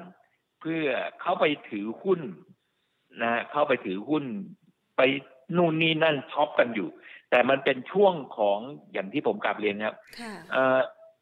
[0.59, 0.85] เพื่อ
[1.21, 2.21] เข้าไปถือหุ้น
[3.21, 4.23] นะเข้าไปถือหุ้น
[4.97, 5.01] ไป
[5.57, 6.89] นู่นนี่นั่นช็อปกันอยู่
[7.29, 8.59] แต่มันเป็นช่วงของ
[8.93, 9.95] อย่างที่ผมกลับเรียนครับ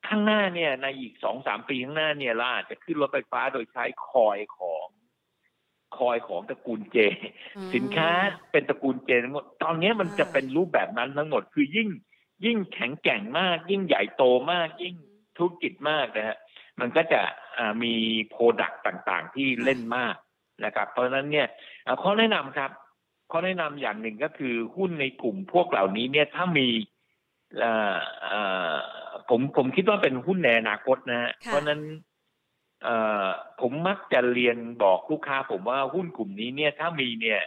[0.07, 4.85] ข้างหน้าเนี่ยในอีกสองสามปีข้างหน้าเนี่ยเราอาจจะขึ้นรถไฟฟ้าโดยใช้คอยของ
[5.97, 6.97] คอยของตระกูลเจ
[7.73, 8.09] สินค้า
[8.51, 11.89] เป็นตระกูลเจทั้งหมดตอนนี้มันจะเป็นรูปแบบนั้นทั้งหมดคือยิ่ง
[12.45, 14.95] ยิ่งแข็งแกร่งมาก ยิ่งใหญ่โตมาก ยิ่ง
[15.37, 16.37] ธุรกิจมากนะฮะ
[16.79, 17.21] มันก็จะ
[17.83, 17.93] มี
[18.29, 20.15] โปรดักต์ต่างๆ ที่เล่นมาก
[20.65, 21.47] นะครับ เพราะฉะนั้นเนี่ย
[22.01, 22.71] ข้อแนะนำครับ
[23.31, 26.67] ข้อแนะนำอย่างหนึ่งก็คือหุ้นในกลุ่มพวกเหล่านี้เนี่ยถ้ามี
[29.29, 31.81] ผมผมคิดว่าเป็นหุ้นในอนาคตนะฮะเพราะนั้น
[33.61, 37.41] ผมมักจะเรียนบอกลูกค้า ผมว่าหุ้นกลุ่มนี้เนี่ยถ้ามีเนี่ย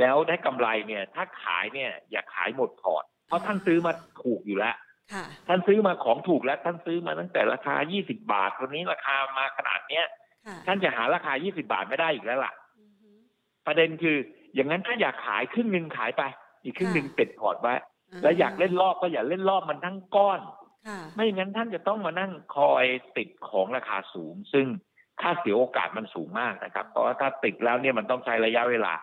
[0.00, 3.92] แล้วได้กำไรเนี่ย ถ้าขายเนี่ย อย่าขายหมดพอร์ตเพราะท่านซื้อมา
[4.22, 4.76] ถูกอยู่แล้ว
[5.48, 10.06] ท่านซื้อมาของถูกแล้ว ท่านซื้อมาตั้งแต่ราคา 20 บาทตอนนี้ราคามาขนาดเนี้ย
[10.66, 12.52] ท่านจะหาราคา 20 บาทไม่ได้อีกแล้วล่ะ
[13.66, 14.16] ประเด็นคือ
[14.54, 16.22] อย่างนั้นถ้าอยากขายครึ่งหนึ่งขายไป
[16.64, 17.74] อีกครึ่งหนึ่งติดพอร์ตไว้
[18.22, 20.40] แล้วอยากเล่นรอบก็อย่าเล่นรอบมันทั้งก้อน
[21.14, 22.84] ไม่อย่างนั้นท่านจะต้องมานั่งคอย
[23.16, 24.66] ติดของราคาสูง ซึ่ง
[25.20, 28.94] ค่าเสียโอกาสมันสูงมากนะครับ เพราะว่าถ้าติดแล้วเนี่ยมันต้องใช้ระยะเวลา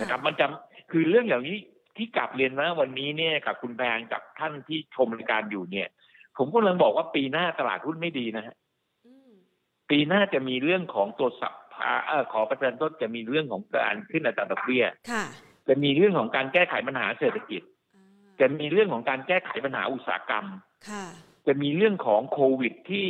[0.00, 0.46] นะครับ มันจะ
[0.90, 1.58] คือเรื่องอย่างนี้
[1.96, 5.88] ที่กลับเรียนนะวันนี้เนี่ยกับคุณแพงกับท่านที่ชมรายการอยู่เนี่ย
[6.38, 8.56] ผมก็เลยบอกว่าปีหน้าตลาดหุ้นไม่ดีนะฮะ
[9.90, 11.92] ปีหน้าจะมีเรื่องของตัวสัพพา
[12.32, 14.84] ขอประทานต้นจะมีเรื่องของการขึ้นอัตราดอกเบี้ย
[15.68, 17.62] จะมีเรื่องของการแก้ไขปัญหาเศรษฐกิจ
[18.40, 20.46] จะมีเรื่องของการแก้ไขปัญหาอุตสาหกรรม
[21.46, 23.08] จะมีเรื่องของโควิดที่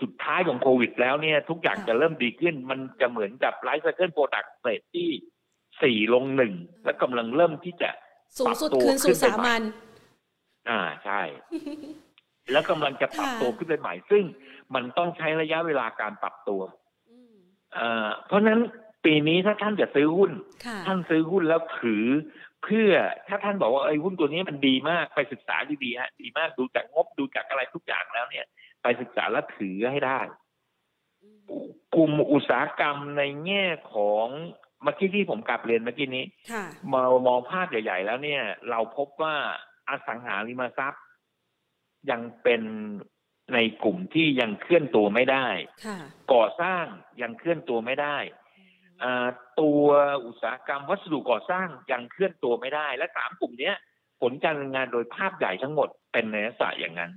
[0.00, 5.08] สุดท้ายของโควิด แล้วเนี่ย ทุกอย่างจะเริ่มดีขึ้น มันจะเหมือนกับ life cycle product เรทที่
[5.82, 6.54] สี่ลงหนึ่ง
[6.84, 7.90] และกำลังเริ่มที่จะ
[8.38, 9.62] สูงสุดคืนสู่สามัญ
[10.68, 11.22] อ่าใช่
[12.52, 14.24] แล้วกำลังจะปรับตัวขึ้นไปใหม่ ซึ่ง
[14.74, 16.60] มันต้องใช้ระยะเวลาการปรับตัว
[17.76, 18.60] อ่าเพราะนั้น
[19.04, 20.30] ปีนี้ถ้าท่านจะซื้อหุ้น
[20.86, 22.04] ท่านซื้อหุ้นแล้วถือ
[22.64, 22.92] เพื่อ
[23.28, 28.46] ถ้าท่านบอกว่าไอ้หุ้นตัวนี้มันดีมากไปศึกษาดีๆฮะดีมากดูจากงบดูจากอะไรทุกอย่างแล้วเนี่ย
[28.82, 30.20] ไปศึกษาและถือให้ได้
[31.94, 34.26] กลุ่มอุตสาหกรรมในแง่ของ
[34.82, 36.24] เมื่อกี้ที่ผมกลับเรียนเมื่อกี้นี้
[36.92, 39.36] มามองภาพใหญ่ ๆ แล้วเนี่ย เราพบว่า
[39.88, 41.04] อสังหาริมทรัพย์
[42.10, 42.62] ยังเป็น
[43.54, 45.46] ในกลุ่มที่ยังเคลื่อนตัวไม่ได้
[46.32, 46.84] ก่อสร้าง
[47.22, 48.16] ยังเคลื่อนตัวไม่ได้
[49.60, 49.84] ตัว
[50.26, 53.72] อุตสาหกรรมวัสดุก่อสร้างยังเคลื่อนตัวไม่ได้ และสามกลุ่มนี้
[54.20, 57.10] ผลการงานโดยภาพใหญ่ทั้งหมดเป็นในลักษณะอย่างนั้น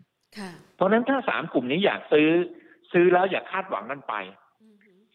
[0.75, 2.29] เพราะฉะนั้นถ้าสามกลุ่มนี้อยากซื้อ
[2.93, 4.13] ซื้อแล้วอย่าคาดหวังกันไป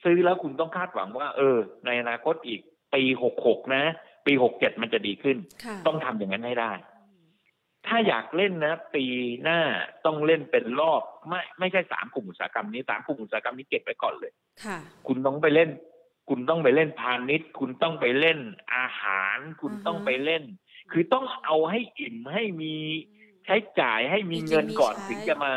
[0.05, 2.61] ซื้อแล้วคุณต้องคาดหวังว่า เออ ในอนาคตอีก
[2.95, 3.85] ปีหกหกนะ
[4.27, 5.37] ปีหกเจ็ดมันจะดีขึ้น
[5.87, 6.73] ต้องทำอย่างนั้นให้ได้
[7.87, 9.05] ถ้าอยากเล่นนะ ปี
[9.43, 9.61] หน้า
[10.07, 14.33] ต้องเล่นเป็นรอบ ไม่ไม่ใช่สามกลุ่มอุตสาหกรรมนี้สามกลุ่มอุตสาหกรรมนี้เก็บไปก่อนเลย
[15.07, 15.71] คุณต้องไปเล่น
[16.29, 18.39] คุณต้องไปเล่นพาณิชย์ คุณต้องไปเล่น
[18.75, 20.43] อาหาร คุณต้องไปเล่น
[20.93, 22.75] คือต้องเอาให้อิ่มให้มี
[23.45, 25.53] ใช้จ่ายให้มีเงินก่อนถึงจะมา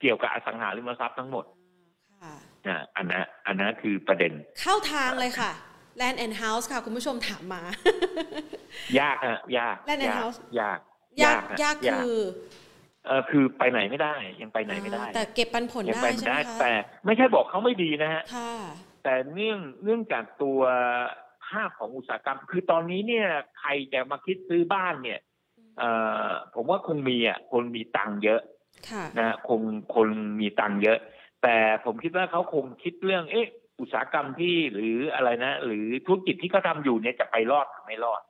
[0.00, 1.44] เกี่ยวกับอสังหาริมทรัพย์ทั้งหมด
[2.66, 5.50] อ่าอันนั้นอันนั้นคือประเด็น เข้าทางเลยค่ะ
[6.00, 7.62] Land and House ค่ะ คุณผู้ชมถามมา
[9.00, 10.78] ยากอะยาก Land and House ยาก
[11.22, 12.18] ยากยากคือ
[13.06, 16.72] เออคือไปไหนไม่ได้ยังไปไหนไม่ได้ แต่เก็บปันผลได้ใช่ไหมคะแต่
[17.04, 18.52] ไม่ใช่บอกเขาไม่ดีนะฮะค่ะ
[19.08, 20.60] แต่เนื่องเนื่องจากตัว
[21.46, 23.28] ภาพของอุตสาหกรรม คือตอนนี้เนี่ย
[23.58, 25.20] ใครจะมาคิดซื้อบ้านเนี่ย
[25.78, 25.90] เอ่
[26.26, 28.40] อผมว่าคงมีอะคนมีตังค์เยอะ
[29.18, 29.60] นะคง
[29.94, 30.08] คน
[30.40, 30.98] มีตังค์เยอะ
[31.42, 33.46] แต่ผมคิดว่าเขาคงคิดเรื่อง เอ๊ะ
[33.80, 38.22] อุตสาหกรรมที่หรืออะไรนะ หรือธุรกิจที่เขาทาอยู่เนี่ยจะไปรอดหรือไม่รอด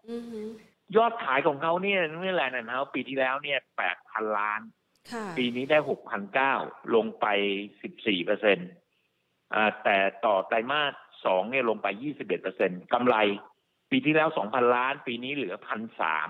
[0.97, 4.61] ยอดขายของเขาเนี่ยเมื่อ Land นะปีที่แล้วเนี่ยแปดพันล้าน
[5.39, 6.55] ปีนี้ได้หกพันเก้า
[6.95, 7.27] ลงไป
[7.83, 8.69] สิบสี่เปอร์เซ็นต์
[9.85, 10.93] แต่ต่อไตรมาส
[11.25, 13.17] สองเนี่ยลงไปยี่สิบเอ็ดเปอร์เซ็นกำไร
[13.91, 16.29] ปีที่แล้วสองพันล้าน ปีนี้เหลือพันสาม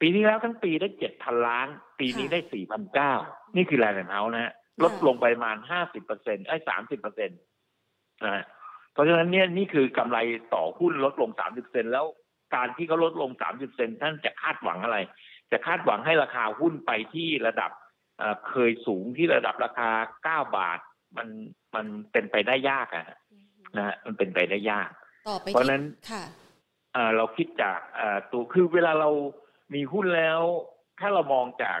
[0.00, 1.68] ปีที่แล้วทั้งปีได้เจ็ดพันล้าน
[2.00, 3.14] ปีนี้ได้สี่พันเก้า
[3.56, 4.52] นี่คือ Land House นะ
[4.82, 7.38] ลดลงไปประมาณห้าสิบเปอร์เซ็นต์ไอ้สามสิบเปอร์เซ็นต์
[8.26, 8.44] นะ
[8.92, 10.18] เพราะฉะนั้นเนี่ยนี่คือกำไร
[10.54, 12.06] ต่อหุ้นลดลงสามสิบเซนแล้ว
[12.54, 14.98] การที่เขาลดลงสามสิบเซนท่านจะคาดหวังอะไร
[15.52, 17.70] จะคาดหวังให้ราคาหุ้นไปที่ระดับ
[18.48, 19.90] เคยสูงที่ระดับราคา
[20.24, 20.78] เก้าบาท
[21.16, 21.28] มัน
[21.74, 23.06] มันเป็นไปได้ยากอะ
[23.78, 24.90] นะ มันเป็นไปได้ยาก
[25.38, 25.82] เพราะนั้น
[27.16, 27.78] เราคิดจาก
[28.32, 29.10] ตัวคือเวลาเรา
[29.74, 30.40] มีหุ้นแล้ว
[31.00, 31.80] ถ้าเรามองจาก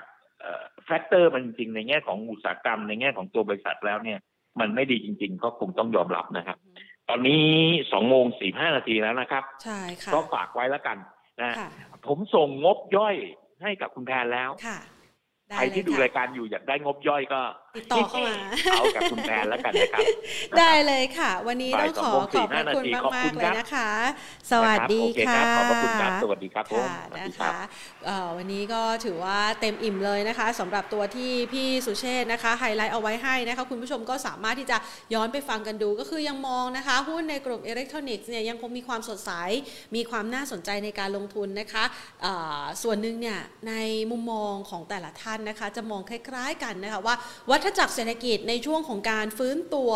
[0.84, 4.18] factor มันจริงในแง่ของอุตสาหกรรม ในแง่ของตัวบริษัทแล้วเนี่ย
[4.60, 6.58] มันไม่ดีจริง ๆ ก็คงต้องยอมรับนะครับ
[7.08, 7.44] ตอนนี้
[7.92, 10.98] สองโมงสี่ห้านาทีแล้วนะครับ ใช่ค่ะก็ฝากไว้แล้วกัน
[11.42, 11.54] นะ
[12.06, 13.16] ผมส่งงบย่อย
[13.62, 14.78] ให้กับคุณแพนแล้วค่ะ
[15.56, 17.40] ใครที่ดูรายการอยู่อยากได้งบย่อยก็
[17.76, 18.36] ติดต่อเข้ามา
[18.72, 20.04] เอากับคุณแพนแล้วกันนะครับ
[20.58, 23.90] ได้เลยค่ะ วันนี้ต้องขอขอบคุณมากมากเลยนะคะ
[24.50, 27.54] สวัสดีค่ะขอบคุณครับสวัสดีครับค่ะนะคะ
[28.36, 34.76] วันนี้ก็ถือว่าเต็มอิ่มเลยนะคะสำหรับตัวที่พี่สุเชษนะคะ ไฮไลท์เอาไว้ให้นะคะคุณผู้ชมก็สามารถที่จะ
[35.14, 39.30] ย้อนไปฟังกันดูก็คือยังมองนะคะ หุ้นในกลุ่มอิเล็กทรอนิกส์เนี่ยยังคงมีความสดใส
[39.96, 41.84] มีความน่าสนใจในการลงทุนนะคะ
[42.82, 43.38] ส่วนหนึ่งเนี่ย
[43.68, 43.74] ใน
[44.10, 47.14] มุมมองของแต่ละท่านนะคะ จะมองคล้ายๆกันนะคะว่า
[47.50, 49.92] วัฏจักรเศรษฐกิจในช่วงของการฟื้นตัว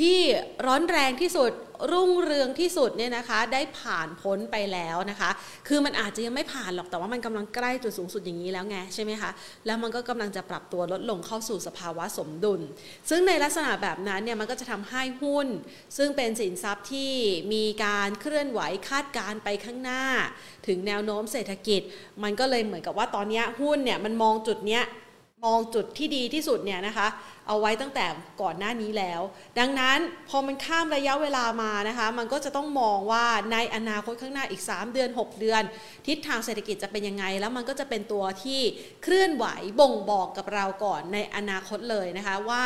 [0.00, 0.18] ที่
[0.66, 1.50] ร้อนแรงที่สุด
[1.92, 5.30] รุ่งเรืองที่สุดเนี่ยนะคะได้ผ่านพ้นไปแล้วนะคะ
[5.68, 9.30] คือมันอาจจะยังไม่ผ่านหรอกแต่ว่ามันกำลังใกล้จุดสูงสุดอย่างนี้แล้วไงใช่ไหมคะ
[9.66, 12.60] แล้วมันก็กำลังจะปรับตัวลดลงเข้าสู่สภาวะสมดุล
[13.10, 15.46] ซึ่งในลักษณะแบบนั้นเนี่ยมันก็จะทำให้หุ้น
[15.96, 17.12] ซึ่งเป็นสินทรัพย์ที่
[17.52, 20.04] มีการเคลื่อนไหวคาดการไปข้างหน้า
[20.66, 21.80] ถึงแนวโน้มเศรษฐกิจ
[22.22, 24.84] มันก็เลยเหมือนกับว่าตอนนี้หุ้นเนี่ยมันมองจุดเนี้ย
[25.46, 27.08] มองจุดที่ดีที่สุดเนี่ยนะคะ
[27.48, 28.06] เอาไว้ตั้งแต่
[28.42, 29.20] ก่อนหน้านี้แล้ว
[29.58, 35.62] ดังนั้นพอมันข้ามระยะเวลามานะคะมันก็จะต้องมองว่าในอนาคตข้างหน้าอีก 3 เดือน 6 เดือน
[36.06, 38.60] ทิศทางเศรษฐกิจจะเป็นยังไง แล้วมันก็จะเป็นตัวที่
[39.02, 39.46] เคลื่อนไหว
[39.80, 42.64] บ่งบอกกับเราก่อนในอนาคตเลยนะคะว่า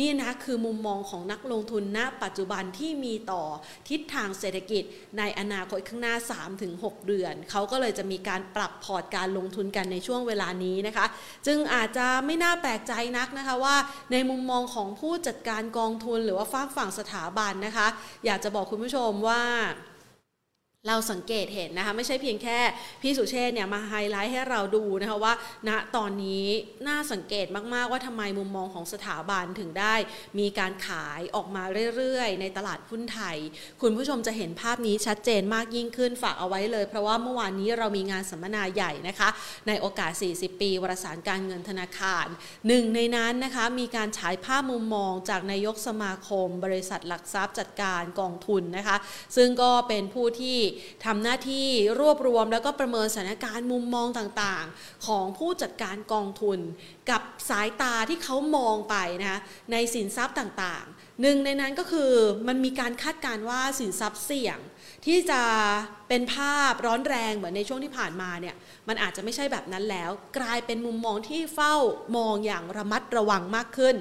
[0.00, 3.42] นี่นะคือมุมมองของนักลงทุนณปัจจุบันที่มีต่อ
[3.88, 4.82] ทิศทางเศรษฐกิจ
[5.18, 6.14] ในอนาคตข้างหน้า
[6.60, 11.06] 3-6 เดือน เขาก็เลยจะมีการปรับพอร์ตการลงทุนกันในช่วงเวลานี้นะคะ
[11.46, 13.76] จึงอาจจะไม่น่าแปลกใจนักนะคะว่า
[14.12, 17.86] ในมุมมองของผู้จัดการกองทุนหรือว่าฝากฝั่งสถาบันนะคะ
[18.26, 19.42] อยากจะบอกคุณผู้ชมว่า
[20.88, 22.58] เราสังเกตเห็นนะคะไม่ใช่เพียงแค่
[23.02, 25.34] พี่สุเชษเนี่ยมาไฮไลท์ให้เราดูนะคะว่า
[25.68, 26.46] ณตอนนี้
[26.88, 29.94] น่าสังเกตมาก ๆ ว่าทำไมมุมมองของสถาบันถึงได้
[30.38, 31.62] มีการขายออกมา
[31.96, 33.36] เรื่อย ๆ ในตลาดหุ้นไทย
[33.82, 39.28] คุณผู้ชมจะเห็นภาพนี้ชัดเจนมากยิ่งขึ้นฝากเอาไว้เลย เพราะว่าเมื่อวานนี้เรามีงานสัมมนาใหญ่นะคะ
[39.68, 42.26] ในโอกาส 40 ปีวารสารการเงินธนาคาร
[42.66, 48.96] หนึ่งในนั้นนะคะมีการฉายภาพมุมมองจากนายกสมาคม บริษัทหลักทรัพย์จัดการกองทุนนะคะ
[49.36, 50.58] ซึ่งก็เป็นผู้ที่
[51.04, 51.66] ทำหน้าที่
[52.00, 56.58] รวบรวมแล้วก็ประเมินสถานการณ์มุมมองต่างๆ ของผู้จัดการกองทุน
[57.10, 59.40] กับสายตาที่เขามองไปนะคะ
[59.72, 62.12] ในสินทรัพย์ต่างๆ หนึ่งในนั้นก็คือ
[62.48, 64.58] มันมีการคาดการณ์ว่าสินทรัพย์เสี่ยง
[65.06, 65.40] ที่จะ
[66.08, 68.54] เป็นภาพร้อนแรงเหมือนในช่วงที่ผ่านมาเนี่ย
[68.88, 71.74] มันอาจจะไม่ใช่แบบนั้นแล้ว กลายเป็นมุมมองที่เฝ้า
[72.16, 73.96] มองอย่างระมัดระวังมากขึ้น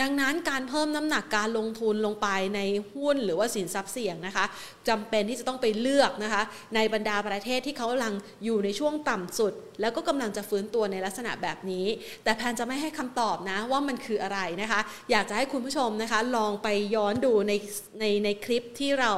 [0.00, 2.60] ดังนั้นการเพิ่มน้ำหนักการลงทุนลงไปใน
[2.92, 4.44] หุ้นหรือว่าสินทรัพย์เสี่ยงนะคะ
[4.88, 6.42] จำเป็นที่จะต้องไปเลือกนะคะ
[6.74, 8.14] ในบรรดาประเทศที่เขากำลัง
[8.44, 11.86] อยู่ในช่วงต่ำสุด แล้วก็กำลังจะฟื้นตัวในลักษณะแบบนี้
[12.24, 14.80] แต่แพนจะไม่ให้คำตอบนะว่ามันคืออะไรนะคะ
[15.10, 17.52] อยากจะให้คุณผู้ชมนะคะลองไปย้อนดูใน
[18.00, 19.12] ในในคลิปที่เรา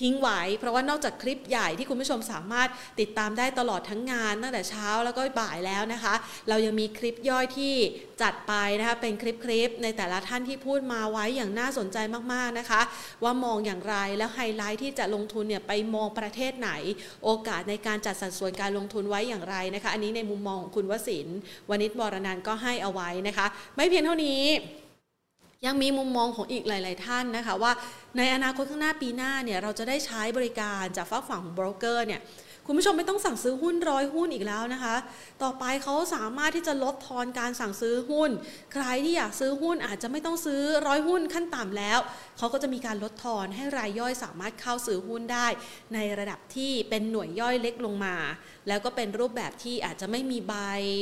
[0.00, 2.68] ทิ้งไว้เพราะว่านอกจากคลิปใหญ่ที่คุณผู้ชมสามารถ
[3.00, 6.14] ติดตามได้ตลอดทั้งงานตั้งแต่เช้าแล้วก็บ่ายแล้วนะคะ
[6.48, 7.74] เรายังมีคลิปย่อยที่
[8.22, 11.98] จัดไปนะคะเป็นคลิปคลิปในแต่ละท่านที่พูดมาไว้อย่างน่าสนใจ
[12.32, 12.80] มากๆนะคะ
[13.22, 16.70] ว่ามองอย่างไรแล้วไฮไลท์ที่จะลงทุนเนี่ยไปมองประเทศไหน
[17.24, 21.26] โอกาสในการจัดสัดส่วนการลงทุนไว้อย่างไรนะคะ อันนี้ในมุมมองของคุณวสิน
[21.70, 23.46] วณิชวรนันก็ให้เอาไว้นะคะ
[23.76, 24.42] ไม่เพียงเท่านี้
[25.66, 27.72] ยังมีมุมมองของอีกหลาย ๆ ท่านนะคะ ว่า
[28.16, 32.20] ในอนาคตข้างหน้าปีหน้าเนี่ยเราจะได้ใช้บริการจากฝั่งฝั่งโบรกเกอร์เนี่ย
[32.66, 34.96] คุณผู้ชมไม่ต้องสั่งซื้อหุ้นร้อยหุ้นอีกแล้วนะคะ
[35.42, 38.30] ต่อไปเขาสามารถที่จะลดทอนการสั่งซื้อหุ้น
[38.72, 41.98] ใครที่อยากซื้อหุ้นอาจจะไม่ต้องซื้อร้อยหุ้นขั้นต่ำแล้ว
[42.38, 45.46] เขาก็จะมีการลดทอนให้รายย่อยสามารถเข้าซื้อหุ้นได้
[45.94, 48.16] ในระดับที่เป็นหน่วยย่อยเล็กลงมา
[48.68, 50.54] แล้วก็เป็นรูปแบบที่อาจจะไม่มีใบ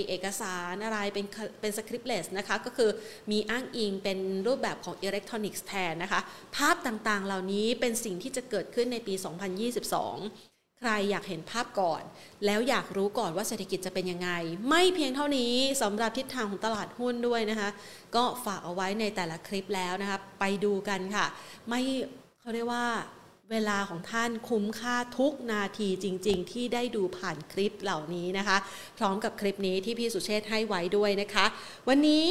[0.09, 1.27] เอกสารอะไรเป็น
[1.61, 2.91] เป็นสคริปต์เลสนะคะก็คือ
[3.31, 6.21] มีอ้างอิงเป็นรูปแบบของอิเล็กทรอนิกส์แทนนะคะ
[6.57, 10.50] ภาพต่างๆเหล่านี้เป็นสิ่งที่จะเกิดขึ้นในปี 2022
[10.83, 12.03] ใครอยากเห็นภาพก่อน
[12.47, 14.31] แล้วอยากรู้ก่อนว่าเศรษฐกิจจะเป็นยังไง
[14.69, 17.71] ไม่เพียงเท่านี้สำหรับทิศทางของตลาดหุ้นด้วยนะคะ
[18.17, 21.27] ก็ฝากเอาไว้ในแต่ละคลิปแล้วนะคะ ไปดูกันค่ะ
[21.69, 21.81] ไม่
[22.41, 22.87] เขาเรียกว่า
[23.51, 28.57] เวลาของท่านคุ้มค่าทุกนาทีจริง ๆ ที่ได้ดูผ่านคลิปเหล่านี้นะคะ
[28.99, 31.47] พร้อมกับคลิปนี้ที่พี่สุเชษให้ไว้ด้วยนะคะ
[31.89, 32.27] วันนี้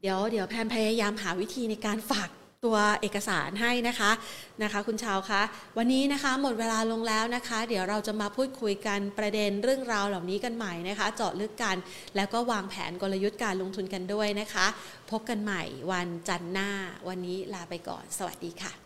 [0.00, 2.30] เดี๋ยวเดี๋ยวแพนพยายามหาวิธีในการฝาก
[2.68, 4.10] ตัวเอกสารให้นะคะ
[4.62, 5.42] นะคะ คุณชาวคะ
[5.78, 11.76] วันนี้นะคะหมดเวลาลงแล้วนะคะ เดี๋ยวเราจะมาพูดคุยกันประเด็นเรื่องราวเหล่านี้กันใหม่นะคะ เจาะลึกกัน
[12.16, 14.66] แล้วก็วางแผนกลยุทธ์การลงทุนกันด้วยนะคะ
[15.10, 16.70] พบกันใหม่วันจันทร์หน้า
[17.08, 18.81] วันนี้ลาไปก่อน สวัสดีค่ะ